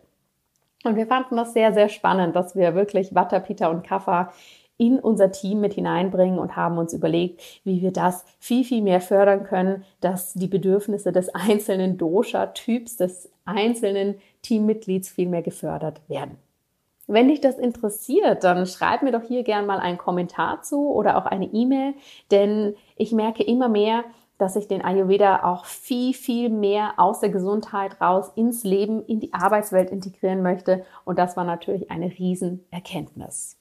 Und 0.84 0.96
wir 0.96 1.06
fanden 1.06 1.36
das 1.36 1.52
sehr, 1.52 1.72
sehr 1.72 1.88
spannend, 1.88 2.36
dass 2.36 2.56
wir 2.56 2.74
wirklich 2.74 3.14
Vata, 3.14 3.40
Pita 3.40 3.68
und 3.68 3.82
Kapha 3.82 4.32
in 4.78 5.00
unser 5.00 5.32
Team 5.32 5.60
mit 5.60 5.74
hineinbringen 5.74 6.38
und 6.38 6.54
haben 6.54 6.78
uns 6.78 6.92
überlegt, 6.94 7.42
wie 7.64 7.82
wir 7.82 7.92
das 7.92 8.24
viel, 8.38 8.64
viel 8.64 8.80
mehr 8.80 9.00
fördern 9.00 9.42
können, 9.42 9.84
dass 10.00 10.34
die 10.34 10.46
Bedürfnisse 10.46 11.10
des 11.10 11.34
einzelnen 11.34 11.98
Dosha-Typs, 11.98 12.96
des 12.96 13.28
einzelnen 13.44 14.20
Teammitglieds 14.42 15.08
viel 15.08 15.28
mehr 15.28 15.42
gefördert 15.42 16.00
werden. 16.08 16.38
Wenn 17.10 17.28
dich 17.28 17.40
das 17.40 17.56
interessiert, 17.56 18.44
dann 18.44 18.66
schreib 18.66 19.02
mir 19.02 19.12
doch 19.12 19.22
hier 19.22 19.42
gern 19.42 19.64
mal 19.64 19.80
einen 19.80 19.96
Kommentar 19.96 20.62
zu 20.62 20.92
oder 20.92 21.16
auch 21.16 21.24
eine 21.24 21.46
E-Mail, 21.46 21.94
denn 22.30 22.74
ich 22.96 23.12
merke 23.12 23.42
immer 23.42 23.70
mehr, 23.70 24.04
dass 24.36 24.56
ich 24.56 24.68
den 24.68 24.84
Ayurveda 24.84 25.42
auch 25.42 25.64
viel, 25.64 26.12
viel 26.12 26.50
mehr 26.50 26.94
aus 26.98 27.20
der 27.20 27.30
Gesundheit 27.30 27.98
raus 28.00 28.30
ins 28.36 28.62
Leben, 28.62 29.04
in 29.06 29.20
die 29.20 29.32
Arbeitswelt 29.32 29.90
integrieren 29.90 30.42
möchte. 30.42 30.84
Und 31.06 31.18
das 31.18 31.34
war 31.34 31.44
natürlich 31.44 31.90
eine 31.90 32.06
Riesenerkenntnis. 32.06 33.56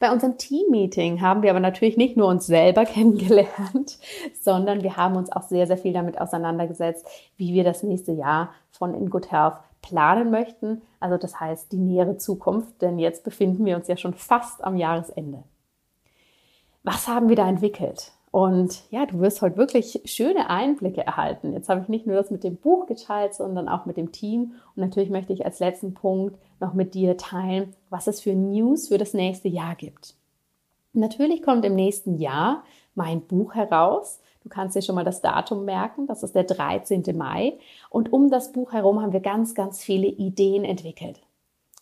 Bei 0.00 0.10
unserem 0.10 0.36
Team-Meeting 0.36 1.20
haben 1.20 1.42
wir 1.42 1.50
aber 1.50 1.60
natürlich 1.60 1.96
nicht 1.96 2.16
nur 2.16 2.26
uns 2.26 2.46
selber 2.46 2.84
kennengelernt, 2.86 3.98
sondern 4.42 4.82
wir 4.82 4.96
haben 4.96 5.14
uns 5.14 5.30
auch 5.30 5.42
sehr, 5.42 5.68
sehr 5.68 5.78
viel 5.78 5.92
damit 5.92 6.20
auseinandergesetzt, 6.20 7.06
wie 7.36 7.54
wir 7.54 7.62
das 7.62 7.84
nächste 7.84 8.12
Jahr 8.12 8.52
von 8.72 8.94
In 8.94 9.10
Good 9.10 9.30
Health 9.30 9.60
planen 9.82 10.30
möchten. 10.30 10.82
Also 10.98 11.16
das 11.16 11.40
heißt 11.40 11.72
die 11.72 11.78
nähere 11.78 12.16
Zukunft, 12.16 12.82
denn 12.82 12.98
jetzt 12.98 13.24
befinden 13.24 13.64
wir 13.64 13.76
uns 13.76 13.88
ja 13.88 13.96
schon 13.96 14.14
fast 14.14 14.62
am 14.64 14.76
Jahresende. 14.76 15.44
Was 16.82 17.08
haben 17.08 17.28
wir 17.28 17.36
da 17.36 17.48
entwickelt? 17.48 18.12
Und 18.30 18.84
ja, 18.90 19.06
du 19.06 19.20
wirst 19.20 19.42
heute 19.42 19.56
wirklich 19.56 20.02
schöne 20.04 20.50
Einblicke 20.50 21.04
erhalten. 21.04 21.52
Jetzt 21.52 21.68
habe 21.68 21.80
ich 21.80 21.88
nicht 21.88 22.06
nur 22.06 22.14
das 22.14 22.30
mit 22.30 22.44
dem 22.44 22.56
Buch 22.56 22.86
geteilt, 22.86 23.34
sondern 23.34 23.68
auch 23.68 23.86
mit 23.86 23.96
dem 23.96 24.12
Team. 24.12 24.52
Und 24.76 24.82
natürlich 24.82 25.10
möchte 25.10 25.32
ich 25.32 25.44
als 25.44 25.58
letzten 25.58 25.94
Punkt 25.94 26.38
noch 26.60 26.72
mit 26.72 26.94
dir 26.94 27.16
teilen, 27.16 27.74
was 27.88 28.06
es 28.06 28.20
für 28.20 28.34
News 28.34 28.88
für 28.88 28.98
das 28.98 29.14
nächste 29.14 29.48
Jahr 29.48 29.74
gibt. 29.74 30.14
Natürlich 30.92 31.42
kommt 31.42 31.64
im 31.64 31.74
nächsten 31.74 32.18
Jahr 32.18 32.62
mein 32.94 33.20
Buch 33.22 33.54
heraus. 33.54 34.20
Du 34.42 34.48
kannst 34.48 34.74
dir 34.74 34.82
schon 34.82 34.94
mal 34.94 35.04
das 35.04 35.20
Datum 35.20 35.64
merken, 35.64 36.06
das 36.06 36.22
ist 36.22 36.34
der 36.34 36.44
13. 36.44 37.04
Mai. 37.16 37.58
Und 37.90 38.12
um 38.12 38.30
das 38.30 38.52
Buch 38.52 38.72
herum 38.72 39.02
haben 39.02 39.12
wir 39.12 39.20
ganz, 39.20 39.54
ganz 39.54 39.82
viele 39.82 40.06
Ideen 40.06 40.64
entwickelt. 40.64 41.20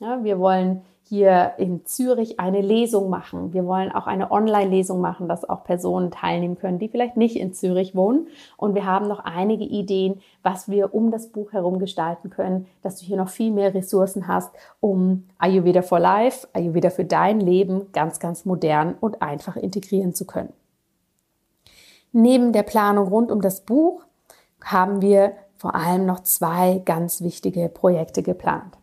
Ja, 0.01 0.23
wir 0.23 0.38
wollen 0.38 0.83
hier 1.09 1.55
in 1.57 1.87
Zürich 1.87 2.38
eine 2.38 2.61
Lesung 2.61 3.09
machen. 3.09 3.55
Wir 3.55 3.64
wollen 3.64 3.90
auch 3.90 4.07
eine 4.07 4.31
Online-Lesung 4.31 5.01
machen, 5.01 5.27
dass 5.27 5.49
auch 5.49 5.64
Personen 5.64 6.11
teilnehmen 6.11 6.59
können, 6.59 6.79
die 6.79 6.88
vielleicht 6.88 7.16
nicht 7.16 7.37
in 7.37 7.55
Zürich 7.55 7.94
wohnen. 7.94 8.27
Und 8.59 8.75
wir 8.75 8.85
haben 8.85 9.09
noch 9.09 9.21
einige 9.21 9.64
Ideen, 9.64 10.21
was 10.42 10.68
wir 10.68 10.94
um 10.94 11.11
das 11.11 11.29
Buch 11.29 11.53
herum 11.53 11.79
gestalten 11.79 12.29
können, 12.29 12.66
dass 12.83 13.01
du 13.01 13.07
hier 13.07 13.16
noch 13.16 13.31
viel 13.31 13.51
mehr 13.51 13.75
Ressourcen 13.75 14.29
hast, 14.29 14.51
um 14.81 15.25
Ayurveda 15.38 15.81
for 15.81 15.99
Life, 15.99 16.47
Ayurveda 16.53 16.90
für 16.90 17.07
dein 17.07 17.40
Leben 17.40 17.90
ganz, 17.92 18.21
ganz 18.21 18.44
modern 18.44 18.94
und 19.01 19.23
einfach 19.23 19.57
integrieren 19.57 20.14
zu 20.14 20.27
können. 20.27 20.53
Neben 22.12 22.53
der 22.53 22.62
Planung 22.62 23.09
rund 23.09 23.31
um 23.31 23.40
das 23.40 23.61
Buch 23.62 24.05
haben 24.62 25.03
wir 25.03 25.35
vor 25.57 25.75
allem 25.75 26.07
noch 26.07 26.21
zwei 26.21 26.81
ganz 26.85 27.21
wichtige 27.21 27.68
Projekte 27.68 28.23
geplant. 28.23 28.79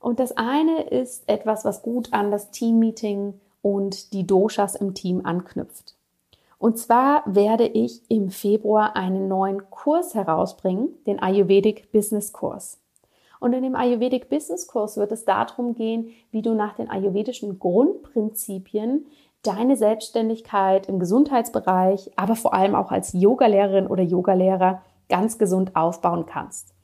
Und 0.00 0.20
das 0.20 0.36
eine 0.36 0.82
ist 0.82 1.28
etwas, 1.28 1.64
was 1.64 1.82
gut 1.82 2.12
an 2.12 2.30
das 2.30 2.50
Team-Meeting 2.50 3.34
und 3.62 4.12
die 4.12 4.26
Doshas 4.26 4.76
im 4.76 4.94
Team 4.94 5.22
anknüpft. 5.24 5.96
Und 6.58 6.78
zwar 6.78 7.22
werde 7.26 7.66
ich 7.66 8.02
im 8.10 8.30
Februar 8.30 8.96
einen 8.96 9.28
neuen 9.28 9.70
Kurs 9.70 10.14
herausbringen, 10.14 10.88
den 11.06 11.20
Ayurvedic 11.20 11.92
Business 11.92 12.32
Kurs. 12.32 12.80
Und 13.40 13.52
in 13.52 13.62
dem 13.62 13.76
Ayurvedic 13.76 14.28
Business 14.28 14.66
Kurs 14.66 14.96
wird 14.96 15.12
es 15.12 15.24
darum 15.24 15.74
gehen, 15.74 16.10
wie 16.32 16.42
du 16.42 16.54
nach 16.54 16.74
den 16.74 16.90
ayurvedischen 16.90 17.60
Grundprinzipien 17.60 19.06
deine 19.42 19.76
Selbstständigkeit 19.76 20.88
im 20.88 20.98
Gesundheitsbereich, 20.98 22.10
aber 22.16 22.36
vor 22.36 22.54
allem 22.54 22.74
auch 22.74 22.90
als 22.90 23.12
Yogalehrerin 23.12 23.86
oder 23.86 24.02
Yogalehrer 24.02 24.82
ganz 25.08 25.38
gesund 25.38 25.76
aufbauen 25.76 26.26
kannst. 26.26 26.74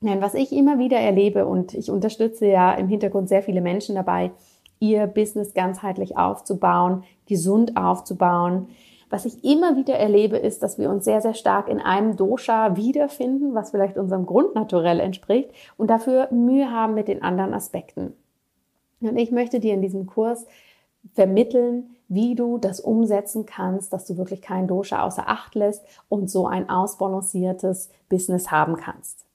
Denn 0.00 0.20
was 0.20 0.34
ich 0.34 0.52
immer 0.52 0.78
wieder 0.78 0.98
erlebe 0.98 1.46
und 1.46 1.74
ich 1.74 1.90
unterstütze 1.90 2.46
ja 2.46 2.72
im 2.72 2.88
Hintergrund 2.88 3.28
sehr 3.28 3.42
viele 3.42 3.60
Menschen 3.60 3.94
dabei, 3.94 4.30
ihr 4.78 5.06
Business 5.06 5.54
ganzheitlich 5.54 6.16
aufzubauen, 6.16 7.04
gesund 7.26 7.76
aufzubauen. 7.76 8.68
Was 9.08 9.24
ich 9.24 9.44
immer 9.44 9.76
wieder 9.76 9.94
erlebe, 9.94 10.36
ist, 10.36 10.62
dass 10.62 10.78
wir 10.78 10.90
uns 10.90 11.04
sehr, 11.04 11.22
sehr 11.22 11.34
stark 11.34 11.68
in 11.68 11.80
einem 11.80 12.16
Dosha 12.16 12.76
wiederfinden, 12.76 13.54
was 13.54 13.70
vielleicht 13.70 13.96
unserem 13.96 14.26
Grundnaturell 14.26 15.00
entspricht 15.00 15.50
und 15.76 15.88
dafür 15.88 16.28
Mühe 16.32 16.70
haben 16.70 16.94
mit 16.94 17.08
den 17.08 17.22
anderen 17.22 17.54
Aspekten. 17.54 18.12
Und 19.00 19.16
ich 19.16 19.30
möchte 19.30 19.60
dir 19.60 19.74
in 19.74 19.82
diesem 19.82 20.06
Kurs 20.06 20.46
vermitteln, 21.14 21.90
wie 22.08 22.34
du 22.34 22.58
das 22.58 22.80
umsetzen 22.80 23.46
kannst, 23.46 23.92
dass 23.92 24.06
du 24.06 24.16
wirklich 24.16 24.42
kein 24.42 24.68
Dosha 24.68 25.02
außer 25.02 25.28
Acht 25.28 25.54
lässt 25.54 25.84
und 26.08 26.30
so 26.30 26.46
ein 26.46 26.68
ausbalanciertes 26.68 27.90
Business 28.08 28.50
haben 28.50 28.76
kannst. 28.76 29.26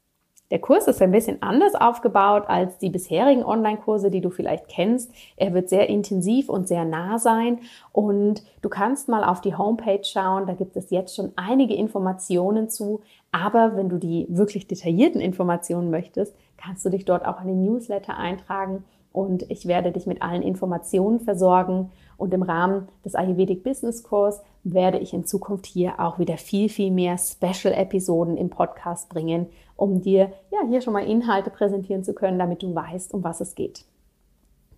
Der 0.52 0.60
Kurs 0.60 0.88
ist 0.88 1.02
ein 1.02 1.12
bisschen 1.12 1.42
anders 1.42 1.76
aufgebaut 1.76 2.44
als 2.48 2.78
die 2.78 2.90
bisherigen 2.90 3.46
Online-Kurse, 3.46 4.12
die 4.12 4.20
du 4.20 4.30
vielleicht 4.30 4.68
kennst. 4.68 5.10
Er 5.38 5.54
wird 5.54 5.70
sehr 5.70 5.88
intensiv 5.88 6.50
und 6.50 6.68
sehr 6.68 6.84
nah 6.84 7.18
sein 7.20 7.60
und 7.94 8.44
du 8.62 8.68
kannst 8.68 9.08
mal 9.08 9.24
auf 9.24 9.40
die 9.40 9.56
Homepage 9.56 10.04
schauen. 10.04 10.48
Da 10.48 10.54
gibt 10.54 10.76
es 10.76 10.90
jetzt 10.90 11.16
schon 11.16 11.32
einige 11.38 11.74
Informationen 11.74 12.68
zu. 12.68 13.00
Aber 13.32 13.78
wenn 13.78 13.88
du 13.88 13.98
die 13.98 14.28
wirklich 14.30 14.68
detaillierten 14.68 15.22
Informationen 15.22 15.90
möchtest, 15.90 16.36
kannst 16.58 16.84
du 16.84 16.90
dich 16.90 17.06
dort 17.06 17.26
auch 17.26 17.42
in 17.42 17.48
den 17.48 17.64
Newsletter 17.64 18.18
eintragen 18.18 18.84
und 19.13 19.50
ich 19.50 19.67
werde 19.67 19.91
dich 19.91 20.06
mit 20.06 20.21
allen 20.21 20.41
Informationen 20.41 21.19
versorgen. 21.19 21.91
Und 22.17 22.34
im 22.34 22.43
Rahmen 22.43 22.88
des 23.04 23.15
Ayurvedic 23.15 23.63
Business 23.63 24.04
Course 24.04 24.41
werde 24.63 25.00
ich 25.00 25.13
in 25.13 25.26
Zukunft 25.26 25.65
hier 25.65 26.00
auch 26.00 26.19
wieder 26.19 26.38
viel, 26.38 26.69
viel 26.69 26.91
mehr 26.91 27.17
Special-Episoden 27.17 28.38
im 28.38 28.50
Podcast 28.50 29.10
bringen, 29.10 29.47
um 29.76 30.02
dir 30.02 30.32
ja 30.52 30.60
hier 30.69 30.82
schon 30.82 30.93
mal 30.93 31.06
Inhalte 31.06 31.50
präsentieren 31.50 32.04
zu 32.04 32.13
können, 32.13 32.39
damit 32.39 32.62
du 32.62 32.74
weißt, 32.74 33.13
um 33.13 33.24
was 33.24 33.41
es 33.41 33.56
geht. 33.56 33.86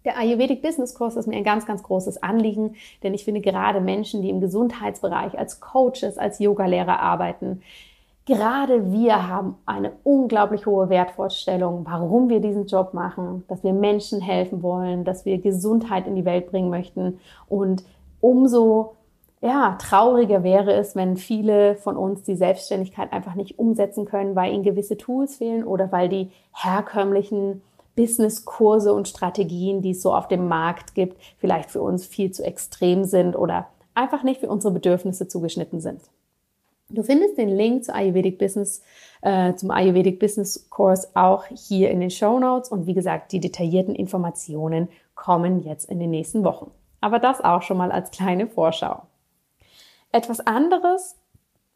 Der 0.05 0.17
Ayurvedic 0.17 0.61
Business 0.61 0.95
Course 0.95 1.17
ist 1.17 1.27
mir 1.27 1.37
ein 1.37 1.43
ganz, 1.43 1.65
ganz 1.65 1.83
großes 1.83 2.23
Anliegen, 2.23 2.75
denn 3.03 3.13
ich 3.13 3.23
finde 3.23 3.41
gerade 3.41 3.79
Menschen, 3.79 4.21
die 4.21 4.29
im 4.29 4.41
Gesundheitsbereich 4.41 5.37
als 5.37 5.61
Coaches, 5.61 6.17
als 6.17 6.39
Yogalehrer 6.39 6.99
arbeiten, 6.99 7.61
Gerade 8.25 8.91
wir 8.93 9.27
haben 9.27 9.55
eine 9.65 9.91
unglaublich 10.03 10.65
hohe 10.65 10.87
Wertvorstellung, 10.87 11.85
warum 11.85 12.29
wir 12.29 12.39
diesen 12.39 12.67
Job 12.67 12.93
machen, 12.93 13.43
dass 13.49 13.63
wir 13.63 13.73
Menschen 13.73 14.21
helfen 14.21 14.63
wollen, 14.63 15.03
dass 15.03 15.25
wir 15.25 15.39
Gesundheit 15.39 16.07
in 16.07 16.15
die 16.15 16.23
Welt 16.23 16.49
bringen 16.49 16.69
möchten. 16.69 17.19
Und 17.49 17.83
umso 18.21 18.95
ja, 19.41 19.75
trauriger 19.77 20.41
wäre 20.43 20.71
es, 20.71 20.95
wenn 20.95 21.17
viele 21.17 21.75
von 21.75 21.97
uns 21.97 22.23
die 22.23 22.37
Selbstständigkeit 22.37 23.11
einfach 23.11 23.35
nicht 23.35 23.59
umsetzen 23.59 24.05
können, 24.05 24.37
weil 24.37 24.53
ihnen 24.53 24.63
gewisse 24.63 24.95
Tools 24.95 25.35
fehlen 25.35 25.65
oder 25.65 25.91
weil 25.91 26.07
die 26.07 26.31
herkömmlichen 26.53 27.61
Businesskurse 27.97 28.93
und 28.93 29.09
Strategien, 29.09 29.81
die 29.81 29.91
es 29.91 30.01
so 30.01 30.13
auf 30.13 30.29
dem 30.29 30.47
Markt 30.47 30.95
gibt, 30.95 31.17
vielleicht 31.39 31.71
für 31.71 31.81
uns 31.81 32.05
viel 32.05 32.31
zu 32.31 32.41
extrem 32.41 33.03
sind 33.03 33.35
oder 33.35 33.67
einfach 33.93 34.23
nicht 34.23 34.39
für 34.39 34.49
unsere 34.49 34.73
Bedürfnisse 34.73 35.27
zugeschnitten 35.27 35.81
sind. 35.81 35.99
Du 36.93 37.01
findest 37.01 37.39
den 37.39 37.49
Link 37.49 37.85
zu 37.85 37.93
Ayurvedic 37.93 38.37
Business, 38.37 38.83
äh, 39.23 39.55
zum 39.55 39.71
Ayurvedic 39.71 40.19
Business 40.19 40.69
Course 40.69 41.07
auch 41.15 41.45
hier 41.47 41.89
in 41.89 41.99
den 41.99 42.11
Show 42.11 42.39
Notes. 42.39 42.69
Und 42.69 42.85
wie 42.85 42.93
gesagt, 42.93 43.31
die 43.31 43.39
detaillierten 43.39 43.95
Informationen 43.95 44.89
kommen 45.15 45.63
jetzt 45.63 45.89
in 45.89 45.99
den 45.99 46.11
nächsten 46.11 46.43
Wochen. 46.43 46.69
Aber 47.01 47.17
das 47.17 47.41
auch 47.41 47.63
schon 47.63 47.77
mal 47.77 47.91
als 47.91 48.11
kleine 48.11 48.47
Vorschau. 48.47 49.07
Etwas 50.11 50.39
anderes, 50.39 51.17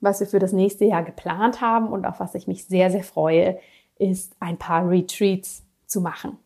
was 0.01 0.19
wir 0.19 0.27
für 0.27 0.39
das 0.39 0.53
nächste 0.53 0.85
Jahr 0.85 1.03
geplant 1.03 1.61
haben 1.61 1.87
und 1.87 2.05
auf 2.05 2.19
was 2.19 2.35
ich 2.35 2.45
mich 2.45 2.65
sehr, 2.65 2.91
sehr 2.91 3.03
freue, 3.03 3.57
ist 3.97 4.35
ein 4.39 4.57
paar 4.57 4.87
Retreats 4.87 5.65
zu 5.87 5.99
machen. 5.99 6.37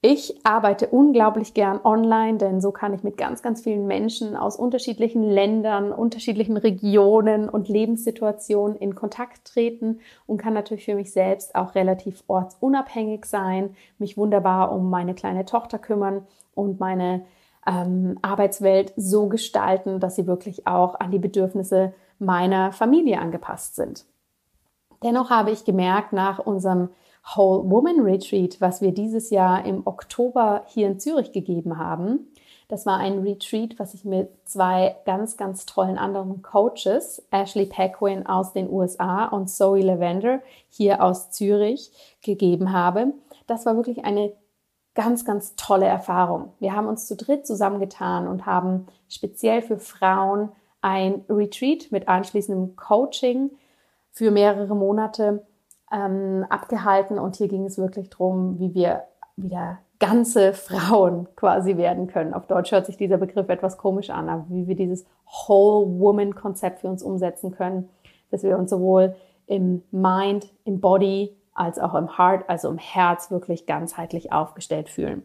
Ich 0.00 0.38
arbeite 0.44 0.86
unglaublich 0.86 1.54
gern 1.54 1.80
online, 1.82 2.38
denn 2.38 2.60
so 2.60 2.70
kann 2.70 2.94
ich 2.94 3.02
mit 3.02 3.16
ganz, 3.16 3.42
ganz 3.42 3.62
vielen 3.62 3.88
Menschen 3.88 4.36
aus 4.36 4.54
unterschiedlichen 4.54 5.24
Ländern, 5.24 5.90
unterschiedlichen 5.90 6.56
Regionen 6.56 7.48
und 7.48 7.68
Lebenssituationen 7.68 8.76
in 8.76 8.94
Kontakt 8.94 9.44
treten 9.44 9.98
und 10.26 10.38
kann 10.38 10.54
natürlich 10.54 10.84
für 10.84 10.94
mich 10.94 11.12
selbst 11.12 11.56
auch 11.56 11.74
relativ 11.74 12.22
ortsunabhängig 12.28 13.24
sein, 13.24 13.74
mich 13.98 14.16
wunderbar 14.16 14.70
um 14.70 14.88
meine 14.88 15.14
kleine 15.14 15.44
Tochter 15.44 15.80
kümmern 15.80 16.24
und 16.54 16.78
meine 16.78 17.24
ähm, 17.66 18.20
Arbeitswelt 18.22 18.92
so 18.94 19.28
gestalten, 19.28 19.98
dass 19.98 20.14
sie 20.14 20.28
wirklich 20.28 20.68
auch 20.68 21.00
an 21.00 21.10
die 21.10 21.18
Bedürfnisse 21.18 21.92
meiner 22.20 22.70
Familie 22.70 23.18
angepasst 23.18 23.74
sind. 23.74 24.04
Dennoch 25.02 25.30
habe 25.30 25.50
ich 25.50 25.64
gemerkt, 25.64 26.12
nach 26.12 26.38
unserem 26.38 26.90
Whole 27.34 27.68
Woman 27.70 28.00
Retreat, 28.00 28.60
was 28.60 28.80
wir 28.80 28.92
dieses 28.92 29.30
Jahr 29.30 29.64
im 29.64 29.86
Oktober 29.86 30.64
hier 30.66 30.86
in 30.86 30.98
Zürich 30.98 31.32
gegeben 31.32 31.78
haben. 31.78 32.28
Das 32.68 32.84
war 32.84 32.98
ein 32.98 33.20
Retreat, 33.20 33.78
was 33.78 33.94
ich 33.94 34.04
mit 34.04 34.28
zwei 34.44 34.96
ganz, 35.06 35.36
ganz 35.36 35.64
tollen 35.64 35.98
anderen 35.98 36.42
Coaches, 36.42 37.26
Ashley 37.30 37.66
Paquin 37.66 38.26
aus 38.26 38.52
den 38.52 38.70
USA 38.70 39.26
und 39.26 39.48
Zoe 39.48 39.80
Lavender 39.80 40.40
hier 40.68 41.02
aus 41.02 41.30
Zürich, 41.30 41.90
gegeben 42.22 42.72
habe. 42.72 43.14
Das 43.46 43.64
war 43.64 43.76
wirklich 43.76 44.04
eine 44.04 44.32
ganz, 44.94 45.24
ganz 45.24 45.56
tolle 45.56 45.86
Erfahrung. 45.86 46.52
Wir 46.58 46.74
haben 46.74 46.88
uns 46.88 47.06
zu 47.06 47.16
dritt 47.16 47.46
zusammengetan 47.46 48.28
und 48.28 48.44
haben 48.44 48.86
speziell 49.08 49.62
für 49.62 49.78
Frauen 49.78 50.50
ein 50.82 51.24
Retreat 51.28 51.90
mit 51.90 52.08
anschließendem 52.08 52.76
Coaching 52.76 53.50
für 54.10 54.30
mehrere 54.30 54.74
Monate 54.74 55.46
ähm, 55.92 56.44
abgehalten 56.48 57.18
und 57.18 57.36
hier 57.36 57.48
ging 57.48 57.64
es 57.64 57.78
wirklich 57.78 58.10
darum, 58.10 58.58
wie 58.58 58.74
wir 58.74 59.04
wieder 59.36 59.78
ganze 59.98 60.52
Frauen 60.54 61.28
quasi 61.36 61.76
werden 61.76 62.06
können. 62.06 62.34
Auf 62.34 62.46
Deutsch 62.46 62.72
hört 62.72 62.86
sich 62.86 62.96
dieser 62.96 63.18
Begriff 63.18 63.48
etwas 63.48 63.78
komisch 63.78 64.10
an, 64.10 64.28
aber 64.28 64.46
wie 64.48 64.66
wir 64.66 64.76
dieses 64.76 65.06
Whole 65.26 65.98
Woman 65.98 66.34
Konzept 66.34 66.80
für 66.80 66.88
uns 66.88 67.02
umsetzen 67.02 67.52
können, 67.52 67.88
dass 68.30 68.42
wir 68.42 68.58
uns 68.58 68.70
sowohl 68.70 69.14
im 69.46 69.82
Mind, 69.90 70.52
im 70.64 70.80
Body 70.80 71.34
als 71.54 71.78
auch 71.78 71.94
im 71.94 72.18
Heart, 72.18 72.48
also 72.48 72.68
im 72.68 72.78
Herz 72.78 73.30
wirklich 73.30 73.66
ganzheitlich 73.66 74.32
aufgestellt 74.32 74.88
fühlen. 74.88 75.22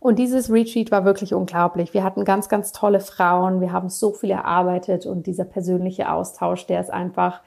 Und 0.00 0.18
dieses 0.18 0.50
Retreat 0.50 0.90
war 0.90 1.04
wirklich 1.04 1.32
unglaublich. 1.32 1.94
Wir 1.94 2.04
hatten 2.04 2.24
ganz, 2.24 2.48
ganz 2.48 2.72
tolle 2.72 3.00
Frauen. 3.00 3.60
Wir 3.60 3.72
haben 3.72 3.88
so 3.88 4.12
viel 4.12 4.30
erarbeitet 4.30 5.06
und 5.06 5.26
dieser 5.26 5.44
persönliche 5.44 6.12
Austausch, 6.12 6.66
der 6.66 6.80
ist 6.80 6.90
einfach 6.90 7.40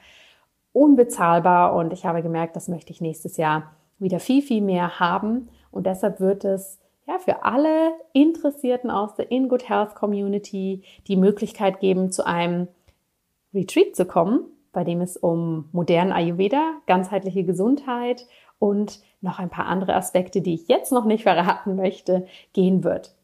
unbezahlbar 0.78 1.74
und 1.74 1.92
ich 1.92 2.06
habe 2.06 2.22
gemerkt, 2.22 2.56
das 2.56 2.68
möchte 2.68 2.92
ich 2.92 3.00
nächstes 3.00 3.36
Jahr 3.36 3.74
wieder 3.98 4.20
viel, 4.20 4.42
viel 4.42 4.62
mehr 4.62 5.00
haben 5.00 5.48
und 5.70 5.86
deshalb 5.86 6.20
wird 6.20 6.44
es 6.44 6.78
ja, 7.06 7.18
für 7.18 7.42
alle 7.42 7.92
Interessierten 8.12 8.90
aus 8.90 9.14
der 9.14 9.30
In 9.30 9.48
Good 9.48 9.68
Health 9.68 9.94
Community 9.94 10.82
die 11.06 11.16
Möglichkeit 11.16 11.80
geben, 11.80 12.12
zu 12.12 12.26
einem 12.26 12.68
Retreat 13.54 13.96
zu 13.96 14.04
kommen, 14.04 14.44
bei 14.72 14.84
dem 14.84 15.00
es 15.00 15.16
um 15.16 15.68
modernen 15.72 16.12
Ayurveda, 16.12 16.74
ganzheitliche 16.86 17.44
Gesundheit 17.44 18.26
und 18.58 19.00
noch 19.20 19.38
ein 19.38 19.50
paar 19.50 19.66
andere 19.66 19.94
Aspekte, 19.94 20.42
die 20.42 20.54
ich 20.54 20.68
jetzt 20.68 20.92
noch 20.92 21.06
nicht 21.06 21.22
verraten 21.24 21.76
möchte, 21.76 22.26
gehen 22.52 22.84
wird. 22.84 23.14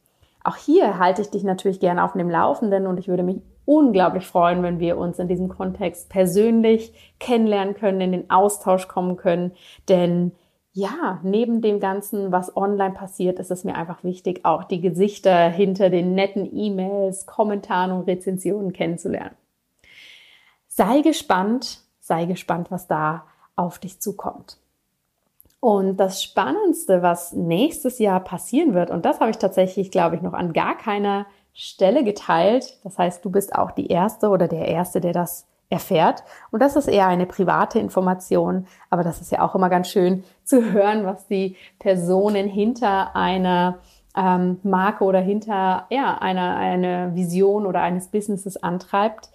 Auch 0.43 0.57
hier 0.57 0.99
halte 0.99 1.23
ich 1.23 1.31
dich 1.31 1.45
natürlich 1.45 1.81
gerne 1.81 2.05
auf 2.05 2.13
dem 2.13 2.31
Laufenden 2.31 2.87
und 2.87 2.99
ich 2.99 3.09
würde 3.09 3.23
mich 3.23 3.41
unglaublich 3.65 4.27
freuen, 4.27 4.63
wenn 4.63 4.79
wir 4.79 4.99
uns 4.99 5.19
in 5.19 5.29
diesem 5.29 5.49
Kontext 5.49 6.09
persönlich 6.09 6.93
kennenlernen 7.19 7.75
können, 7.75 8.01
in 8.01 8.13
den 8.13 8.31
Austausch 8.31 8.89
kommen 8.89 9.17
können. 9.17 9.53
Denn 9.89 10.33
ja, 10.73 11.21
neben 11.23 11.63
dem 11.63 11.79
Ganzen, 11.79 12.33
was 12.33 12.57
online 12.57 12.95
passiert, 12.95 13.39
ist 13.39 13.53
es 13.53 13.63
mir 13.63 13.77
einfach 13.77 14.03
wichtig, 14.03 14.45
auch 14.45 14.65
die 14.65 14.81
Gesichter 14.81 15.49
hinter 15.49 15.89
den 15.89 16.15
netten 16.15 16.49
E-Mails, 16.53 17.27
Kommentaren 17.27 17.93
und 17.93 18.09
Rezensionen 18.09 18.73
kennenzulernen. 18.73 19.37
Sei 20.67 21.03
gespannt, 21.03 21.81
sei 22.01 22.25
gespannt, 22.25 22.73
was 22.73 22.89
da 22.89 23.25
auf 23.55 23.79
dich 23.79 24.01
zukommt. 24.01 24.59
Und 25.61 25.97
das 25.97 26.23
Spannendste, 26.23 27.01
was 27.01 27.33
nächstes 27.33 28.01
Jahr 28.01 28.21
passieren 28.21 28.75
wird, 28.75 28.91
und 28.91 29.05
das 29.05 29.21
habe 29.21 29.31
ich 29.31 29.39
tatsächlich, 29.39 29.93
glaube 29.93 30.17
ich, 30.17 30.23
noch 30.23 30.35
an 30.35 30.53
gar 30.53 30.77
keiner 30.77 31.27
Stelle 31.55 32.05
geteilt. 32.05 32.79
Das 32.83 32.99
heißt, 32.99 33.25
du 33.25 33.31
bist 33.31 33.55
auch 33.55 33.71
die 33.71 33.87
Erste 33.87 34.29
oder 34.29 34.49
der 34.49 34.69
Erste, 34.69 35.01
der 35.01 35.13
das 35.13 35.47
erfährt. 35.71 36.23
Und 36.51 36.61
das 36.61 36.77
ist 36.77 36.89
eher 36.89 37.07
eine 37.07 37.27
private 37.27 37.79
Information, 37.79 38.67
aber 38.91 39.03
das 39.03 39.21
ist 39.21 39.33
ja 39.33 39.41
auch 39.43 39.55
immer 39.55 39.71
ganz 39.71 39.89
schön 39.89 40.25
zu 40.45 40.73
hören, 40.73 41.07
was 41.07 41.27
die 41.27 41.57
Personen 41.79 42.49
hinter 42.49 43.17
einer 43.17 43.79
ähm, 44.17 44.61
Marke 44.63 45.05
oder 45.05 45.21
hinter 45.21 45.87
ja, 45.91 46.19
einer 46.19 46.57
eine 46.57 47.15
Vision 47.15 47.67
oder 47.67 47.81
eines 47.81 48.09
Businesses 48.09 48.63
antreibt. 48.63 49.31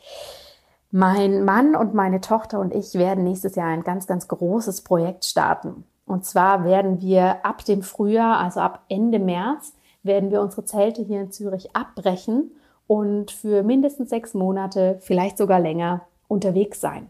Mein 0.91 1.43
Mann 1.45 1.75
und 1.75 1.93
meine 1.93 2.21
Tochter 2.21 2.60
und 2.60 2.73
ich 2.73 2.95
werden 2.95 3.23
nächstes 3.23 3.55
Jahr 3.55 3.67
ein 3.67 3.84
ganz, 3.84 4.08
ganz 4.08 4.27
großes 4.27 4.84
Projekt 4.84 5.25
starten. 5.25 5.84
Und 6.05 6.25
zwar 6.25 6.63
werden 6.63 7.01
wir 7.01 7.45
ab 7.45 7.63
dem 7.65 7.84
Frühjahr, 7.84 8.39
also 8.39 8.62
ab 8.62 8.82
Ende 8.89 9.19
März, 9.19 9.73
werden 10.03 10.31
wir 10.31 10.41
unsere 10.41 10.65
Zelte 10.65 11.01
hier 11.01 11.21
in 11.21 11.31
Zürich 11.31 11.75
abbrechen 11.75 12.51
und 12.88 13.31
für 13.31 13.63
mindestens 13.63 14.09
sechs 14.09 14.33
Monate, 14.33 14.97
vielleicht 15.01 15.38
sogar 15.38 15.59
länger, 15.59 16.01
unterwegs 16.27 16.81
sein. 16.81 17.07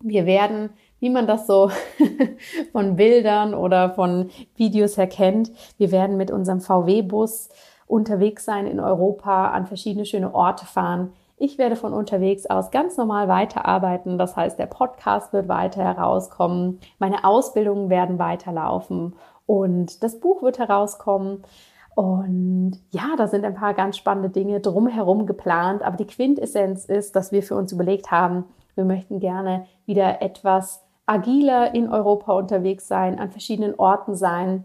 Wir 0.00 0.26
werden, 0.26 0.70
wie 1.00 1.10
man 1.10 1.26
das 1.26 1.46
so 1.46 1.70
von 2.72 2.96
Bildern 2.96 3.54
oder 3.54 3.90
von 3.90 4.30
Videos 4.56 4.96
her 4.96 5.06
kennt, 5.06 5.52
wir 5.78 5.92
werden 5.92 6.16
mit 6.16 6.30
unserem 6.30 6.60
VW-Bus 6.60 7.48
unterwegs 7.86 8.44
sein 8.44 8.66
in 8.66 8.80
Europa, 8.80 9.50
an 9.50 9.66
verschiedene 9.66 10.06
schöne 10.06 10.34
Orte 10.34 10.66
fahren. 10.66 11.12
Ich 11.36 11.58
werde 11.58 11.76
von 11.76 11.92
unterwegs 11.92 12.46
aus 12.46 12.70
ganz 12.70 12.96
normal 12.96 13.26
weiterarbeiten. 13.28 14.16
Das 14.16 14.36
heißt, 14.36 14.58
der 14.58 14.66
Podcast 14.66 15.32
wird 15.32 15.48
weiter 15.48 15.82
herauskommen, 15.82 16.78
meine 16.98 17.24
Ausbildungen 17.24 17.90
werden 17.90 18.18
weiterlaufen 18.18 19.14
und 19.46 20.02
das 20.02 20.20
Buch 20.20 20.42
wird 20.42 20.58
herauskommen. 20.58 21.42
Und 21.94 22.80
ja, 22.90 23.14
da 23.16 23.26
sind 23.28 23.44
ein 23.44 23.54
paar 23.54 23.74
ganz 23.74 23.96
spannende 23.96 24.30
Dinge 24.30 24.60
drumherum 24.60 25.26
geplant. 25.26 25.82
Aber 25.82 25.96
die 25.96 26.06
Quintessenz 26.06 26.86
ist, 26.86 27.16
dass 27.16 27.32
wir 27.32 27.42
für 27.42 27.56
uns 27.56 27.72
überlegt 27.72 28.10
haben, 28.10 28.44
wir 28.74 28.84
möchten 28.84 29.20
gerne 29.20 29.66
wieder 29.84 30.22
etwas 30.22 30.82
agiler 31.04 31.74
in 31.74 31.88
Europa 31.88 32.32
unterwegs 32.32 32.88
sein, 32.88 33.18
an 33.18 33.30
verschiedenen 33.30 33.74
Orten 33.74 34.14
sein. 34.14 34.64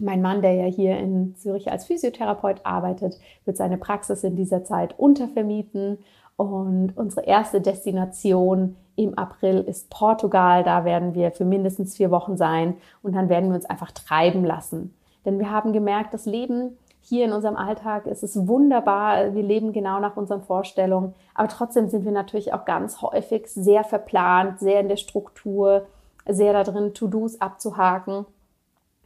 Mein 0.00 0.22
Mann, 0.22 0.42
der 0.42 0.54
ja 0.54 0.64
hier 0.64 0.98
in 0.98 1.34
Zürich 1.36 1.70
als 1.70 1.86
Physiotherapeut 1.86 2.60
arbeitet, 2.64 3.18
wird 3.44 3.56
seine 3.56 3.78
Praxis 3.78 4.22
in 4.22 4.36
dieser 4.36 4.64
Zeit 4.64 4.98
untervermieten. 4.98 5.98
Und 6.36 6.96
unsere 6.96 7.26
erste 7.26 7.60
Destination 7.60 8.76
im 8.94 9.18
April 9.18 9.60
ist 9.60 9.90
Portugal. 9.90 10.62
Da 10.62 10.84
werden 10.84 11.14
wir 11.14 11.32
für 11.32 11.44
mindestens 11.44 11.96
vier 11.96 12.10
Wochen 12.10 12.36
sein. 12.36 12.76
Und 13.02 13.14
dann 13.14 13.28
werden 13.28 13.50
wir 13.50 13.56
uns 13.56 13.66
einfach 13.66 13.90
treiben 13.90 14.44
lassen. 14.44 14.94
Denn 15.24 15.38
wir 15.38 15.50
haben 15.50 15.72
gemerkt, 15.72 16.14
das 16.14 16.26
Leben 16.26 16.76
hier 17.00 17.24
in 17.24 17.32
unserem 17.32 17.56
Alltag 17.56 18.06
ist 18.06 18.22
es 18.22 18.46
wunderbar. 18.46 19.34
Wir 19.34 19.42
leben 19.42 19.72
genau 19.72 19.98
nach 19.98 20.16
unseren 20.16 20.42
Vorstellungen. 20.42 21.14
Aber 21.34 21.48
trotzdem 21.48 21.88
sind 21.88 22.04
wir 22.04 22.12
natürlich 22.12 22.52
auch 22.52 22.64
ganz 22.64 23.02
häufig 23.02 23.48
sehr 23.48 23.82
verplant, 23.82 24.60
sehr 24.60 24.80
in 24.80 24.88
der 24.88 24.96
Struktur, 24.96 25.86
sehr 26.26 26.52
da 26.52 26.62
drin, 26.62 26.94
To-Dos 26.94 27.40
abzuhaken. 27.40 28.24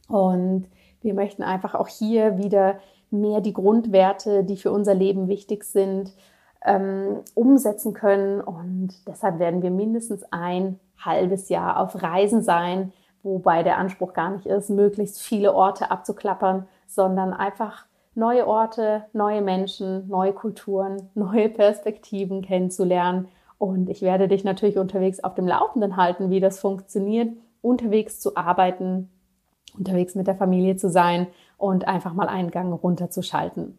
Und 0.08 0.66
wir 1.00 1.14
möchten 1.14 1.42
einfach 1.42 1.74
auch 1.74 1.88
hier 1.88 2.36
wieder 2.36 2.78
mehr 3.10 3.40
die 3.40 3.54
Grundwerte, 3.54 4.44
die 4.44 4.56
für 4.56 4.72
unser 4.72 4.94
Leben 4.94 5.28
wichtig 5.28 5.64
sind, 5.64 6.12
ähm, 6.64 7.20
umsetzen 7.34 7.94
können. 7.94 8.40
Und 8.40 8.90
deshalb 9.06 9.38
werden 9.38 9.62
wir 9.62 9.70
mindestens 9.70 10.24
ein 10.30 10.78
halbes 10.98 11.48
Jahr 11.48 11.80
auf 11.80 12.02
Reisen 12.02 12.42
sein, 12.42 12.92
wobei 13.26 13.62
der 13.62 13.78
Anspruch 13.78 14.14
gar 14.14 14.30
nicht 14.30 14.46
ist, 14.46 14.70
möglichst 14.70 15.20
viele 15.20 15.52
Orte 15.52 15.90
abzuklappern, 15.90 16.66
sondern 16.86 17.34
einfach 17.34 17.84
neue 18.14 18.46
Orte, 18.46 19.04
neue 19.12 19.42
Menschen, 19.42 20.08
neue 20.08 20.32
Kulturen, 20.32 21.10
neue 21.14 21.48
Perspektiven 21.48 22.42
kennenzulernen. 22.42 23.28
Und 23.58 23.90
ich 23.90 24.02
werde 24.02 24.28
dich 24.28 24.44
natürlich 24.44 24.78
unterwegs 24.78 25.22
auf 25.22 25.34
dem 25.34 25.46
Laufenden 25.46 25.96
halten, 25.96 26.30
wie 26.30 26.40
das 26.40 26.60
funktioniert, 26.60 27.32
unterwegs 27.62 28.20
zu 28.20 28.36
arbeiten, 28.36 29.10
unterwegs 29.76 30.14
mit 30.14 30.26
der 30.26 30.36
Familie 30.36 30.76
zu 30.76 30.88
sein 30.88 31.26
und 31.58 31.88
einfach 31.88 32.12
mal 32.12 32.28
einen 32.28 32.50
Gang 32.50 32.72
runterzuschalten 32.82 33.78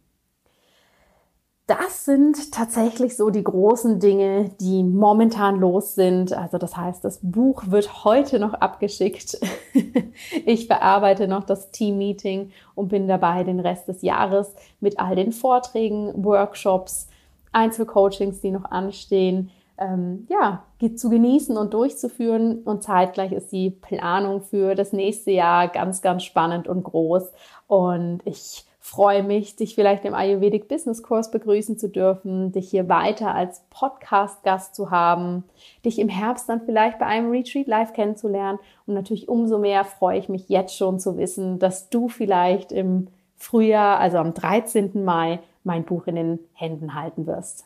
das 1.68 2.06
sind 2.06 2.54
tatsächlich 2.54 3.18
so 3.18 3.30
die 3.30 3.44
großen 3.44 4.00
Dinge, 4.00 4.52
die 4.62 4.84
momentan 4.84 5.60
los 5.60 5.96
sind. 5.96 6.32
Also 6.32 6.58
das 6.58 6.78
heißt, 6.78 7.04
das 7.04 7.20
Buch 7.22 7.64
wird 7.68 8.06
heute 8.06 8.40
noch 8.40 8.54
abgeschickt. 8.54 9.38
ich 10.46 10.70
bearbeite 10.70 11.28
noch 11.28 11.44
das 11.44 11.72
Team-Meeting 11.72 12.52
und 12.74 12.88
bin 12.88 13.10
dabei, 13.10 13.44
den 13.44 13.60
Rest 13.60 13.90
des 13.90 14.02
Jahres 14.02 14.56
mit 14.80 14.98
all 14.98 15.18
den 15.18 15.34
Vorträgen, 15.34 16.24
Workshops, 16.24 17.10
Einzelcoachings, 17.52 18.40
die 18.40 18.52
noch 18.52 18.72
anstehen, 18.72 19.52
ähm, 19.78 20.26
ja, 20.30 20.64
zu 20.96 21.10
genießen 21.10 21.58
und 21.58 21.74
durchzuführen. 21.74 22.64
Und 22.64 22.82
zeitgleich 22.82 23.34
ist 23.34 23.52
die 23.52 23.72
Planung 23.72 24.42
für 24.42 24.74
das 24.74 24.94
nächste 24.94 25.32
Jahr 25.32 25.68
ganz, 25.68 26.02
ganz 26.02 26.24
spannend 26.24 26.70
und 26.70 26.84
groß. 26.84 27.30
Und 27.68 28.22
ich 28.24 28.67
freue 28.88 29.22
mich, 29.22 29.58
dich 29.58 29.76
vielleicht 29.76 30.06
im 30.06 30.14
Ayurvedic 30.14 30.70
Business 30.70 31.04
Kurs 31.04 31.30
begrüßen 31.30 31.78
zu 31.78 31.90
dürfen, 31.90 32.54
dich 32.54 32.70
hier 32.70 32.88
weiter 32.88 33.36
als 33.36 33.62
Podcast-Gast 33.70 34.76
zu 34.76 34.92
haben, 34.92 35.44
dich 35.84 36.00
im 36.00 36.08
Herbst 36.08 36.48
dann 36.48 36.62
vielleicht 36.62 36.98
bei 36.98 37.06
einem 37.06 37.30
Retreat 37.30 37.68
live 37.68 37.92
kennenzulernen. 37.92 38.60
Und 38.86 38.94
natürlich 38.94 39.28
umso 39.28 39.60
mehr 39.60 39.84
freue 39.84 40.18
ich 40.18 40.30
mich 40.30 40.48
jetzt 40.48 40.78
schon 40.78 41.02
zu 41.02 41.18
wissen, 41.18 41.60
dass 41.60 41.90
du 41.90 42.08
vielleicht 42.08 42.72
im 42.72 43.10
Frühjahr, 43.36 44.00
also 44.00 44.20
am 44.20 44.34
13. 44.34 45.04
Mai, 45.04 45.40
mein 45.66 45.84
Buch 45.84 46.08
in 46.08 46.16
den 46.16 46.40
Händen 46.54 46.96
halten 46.96 47.28
wirst. 47.28 47.66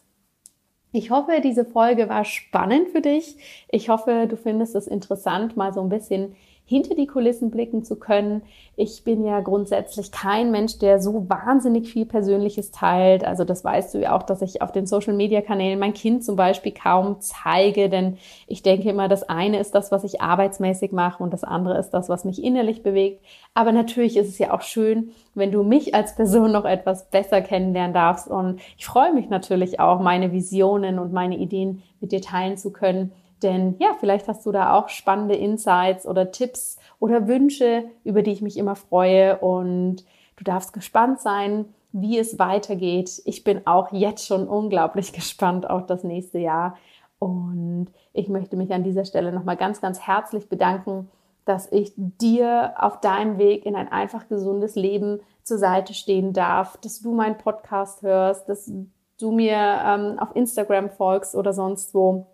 Ich 0.92 1.12
hoffe, 1.12 1.40
diese 1.42 1.66
Folge 1.66 2.10
war 2.10 2.26
spannend 2.26 2.90
für 2.90 3.02
dich. 3.02 3.38
Ich 3.70 3.90
hoffe, 3.90 4.26
du 4.28 4.38
findest 4.38 4.76
es 4.76 4.88
interessant, 4.88 5.56
mal 5.56 5.72
so 5.72 5.82
ein 5.82 5.90
bisschen 5.90 6.36
hinter 6.72 6.96
die 6.96 7.06
Kulissen 7.06 7.52
blicken 7.52 7.84
zu 7.84 7.98
können. 7.98 8.44
Ich 8.78 9.04
bin 9.04 9.26
ja 9.26 9.42
grundsätzlich 9.42 10.10
kein 10.14 10.52
Mensch, 10.52 10.80
der 10.80 11.02
so 11.02 11.30
wahnsinnig 11.30 11.92
viel 11.92 12.06
Persönliches 12.06 12.72
teilt. 12.72 13.26
Also 13.26 13.44
das 13.44 13.66
weißt 13.66 13.94
du 13.94 14.00
ja 14.00 14.16
auch, 14.16 14.24
dass 14.24 14.42
ich 14.42 14.62
auf 14.62 14.72
den 14.72 14.88
Social-Media-Kanälen 14.88 15.78
mein 15.78 15.94
Kind 15.94 16.24
zum 16.24 16.38
Beispiel 16.38 16.72
kaum 16.72 17.18
zeige, 17.20 17.90
denn 17.90 18.18
ich 18.48 18.64
denke 18.64 18.90
immer, 18.90 19.10
das 19.10 19.28
eine 19.28 19.60
ist 19.60 19.76
das, 19.76 19.92
was 19.92 20.06
ich 20.06 20.22
arbeitsmäßig 20.22 20.94
mache 20.94 21.22
und 21.22 21.34
das 21.34 21.44
andere 21.44 21.78
ist 21.78 21.90
das, 21.90 22.08
was 22.08 22.24
mich 22.24 22.42
innerlich 22.42 22.84
bewegt. 22.84 23.22
Aber 23.54 23.74
natürlich 23.74 24.16
ist 24.16 24.30
es 24.30 24.40
ja 24.40 24.54
auch 24.54 24.62
schön, 24.62 25.12
wenn 25.36 25.52
du 25.52 25.64
mich 25.64 25.94
als 25.94 26.16
Person 26.16 26.54
noch 26.54 26.64
etwas 26.64 27.10
besser 27.10 27.42
kennenlernen 27.42 27.94
darfst. 27.94 28.30
Und 28.30 28.62
ich 28.78 28.86
freue 28.86 29.14
mich 29.14 29.28
natürlich 29.28 29.82
auch, 29.82 30.00
meine 30.00 30.32
Visionen 30.32 31.00
und 31.00 31.12
meine 31.12 31.38
Ideen 31.38 31.84
mit 32.00 32.14
dir 32.14 32.22
teilen 32.22 32.56
zu 32.56 32.72
können. 32.72 33.12
Denn 33.42 33.76
ja, 33.80 33.96
vielleicht 34.00 34.28
hast 34.28 34.46
du 34.46 34.52
da 34.52 34.74
auch 34.74 34.90
spannende 34.90 35.36
Insights 35.36 36.06
oder 36.06 36.32
Tipps 36.32 36.78
oder 37.00 37.28
Wünsche, 37.28 37.86
über 38.04 38.22
die 38.22 38.32
ich 38.32 38.42
mich 38.42 38.58
immer 38.58 38.76
freue. 38.76 39.38
Und 39.40 40.06
du 40.38 40.44
darfst 40.44 40.74
gespannt 40.74 41.20
sein, 41.20 41.66
wie 41.92 42.18
es 42.20 42.40
weitergeht. 42.40 43.22
Ich 43.26 43.44
bin 43.44 43.66
auch 43.66 43.92
jetzt 43.92 44.26
schon 44.26 44.48
unglaublich 44.48 45.14
gespannt 45.14 45.70
auf 45.70 45.86
das 45.86 46.04
nächste 46.04 46.40
Jahr. 46.40 46.78
Und 47.20 47.88
ich 48.14 48.30
möchte 48.30 48.56
mich 48.56 48.74
an 48.74 48.84
dieser 48.84 49.06
Stelle 49.06 49.32
nochmal 49.32 49.58
ganz, 49.58 49.82
ganz 49.82 50.00
herzlich 50.02 50.50
bedanken, 50.50 51.10
dass 51.46 51.72
ich 51.72 51.94
dir 51.96 52.74
auf 52.78 53.00
deinem 53.02 53.38
Weg 53.38 53.66
in 53.66 53.76
ein 53.76 53.92
einfach 53.92 54.28
gesundes 54.28 54.76
Leben 54.76 55.20
zur 55.44 55.58
Seite 55.58 55.94
stehen 55.94 56.34
darf, 56.34 56.78
dass 56.78 57.02
du 57.02 57.14
meinen 57.14 57.38
Podcast 57.38 58.04
hörst, 58.04 58.48
dass 58.48 58.72
du 59.20 59.32
mir 59.32 59.56
ähm, 59.56 60.20
auf 60.20 60.36
Instagram 60.36 60.90
folgst 60.90 61.36
oder 61.36 61.54
sonst 61.54 61.94
wo 61.94 62.28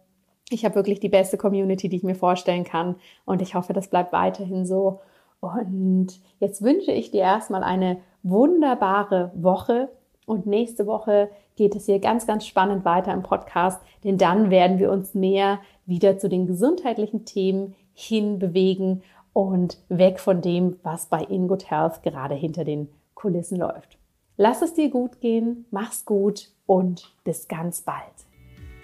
ich 0.49 0.63
habe 0.65 0.75
wirklich 0.75 0.99
die 0.99 1.10
beste 1.10 1.38
Community, 1.38 1.89
die 1.89 1.97
ich 1.97 2.03
mir 2.03 2.15
vorstellen 2.15 2.63
kann. 2.63 2.95
Und 3.25 3.41
ich 3.41 3.55
hoffe, 3.55 3.73
das 3.73 3.89
bleibt 3.89 4.13
weiterhin 4.13 4.65
so. 4.65 5.01
Und 5.39 6.19
jetzt 6.39 6.62
wünsche 6.62 6.91
ich 6.91 7.12
dir 7.12 7.21
erstmal 7.21 7.63
eine 7.63 7.97
wunderbare 8.23 9.31
Woche. 9.36 9.89
Und 10.25 10.45
nächste 10.45 10.88
Woche 10.88 11.29
geht 11.55 11.75
es 11.75 11.86
hier 11.86 11.99
ganz, 11.99 12.27
ganz 12.27 12.45
spannend 12.45 12.86
weiter 12.86 13.13
im 13.13 13.23
Podcast, 13.23 13.81
denn 14.03 14.17
dann 14.17 14.49
werden 14.49 14.77
wir 14.77 14.91
uns 14.91 15.13
mehr 15.13 15.60
wieder 15.86 16.17
zu 16.17 16.29
den 16.29 16.47
gesundheitlichen 16.47 17.25
Themen 17.25 17.75
hinbewegen 17.93 19.03
und 19.33 19.77
weg 19.89 20.19
von 20.19 20.41
dem, 20.41 20.77
was 20.83 21.07
bei 21.07 21.23
In 21.23 21.47
Good 21.47 21.69
Health 21.69 22.03
gerade 22.03 22.36
hinter 22.36 22.63
den 22.63 22.89
Kulissen 23.15 23.57
läuft. 23.57 23.97
Lass 24.36 24.62
es 24.62 24.73
dir 24.73 24.89
gut 24.89 25.19
gehen, 25.19 25.65
mach's 25.71 26.05
gut 26.05 26.51
und 26.67 27.15
bis 27.23 27.47
ganz 27.47 27.81
bald. 27.81 28.26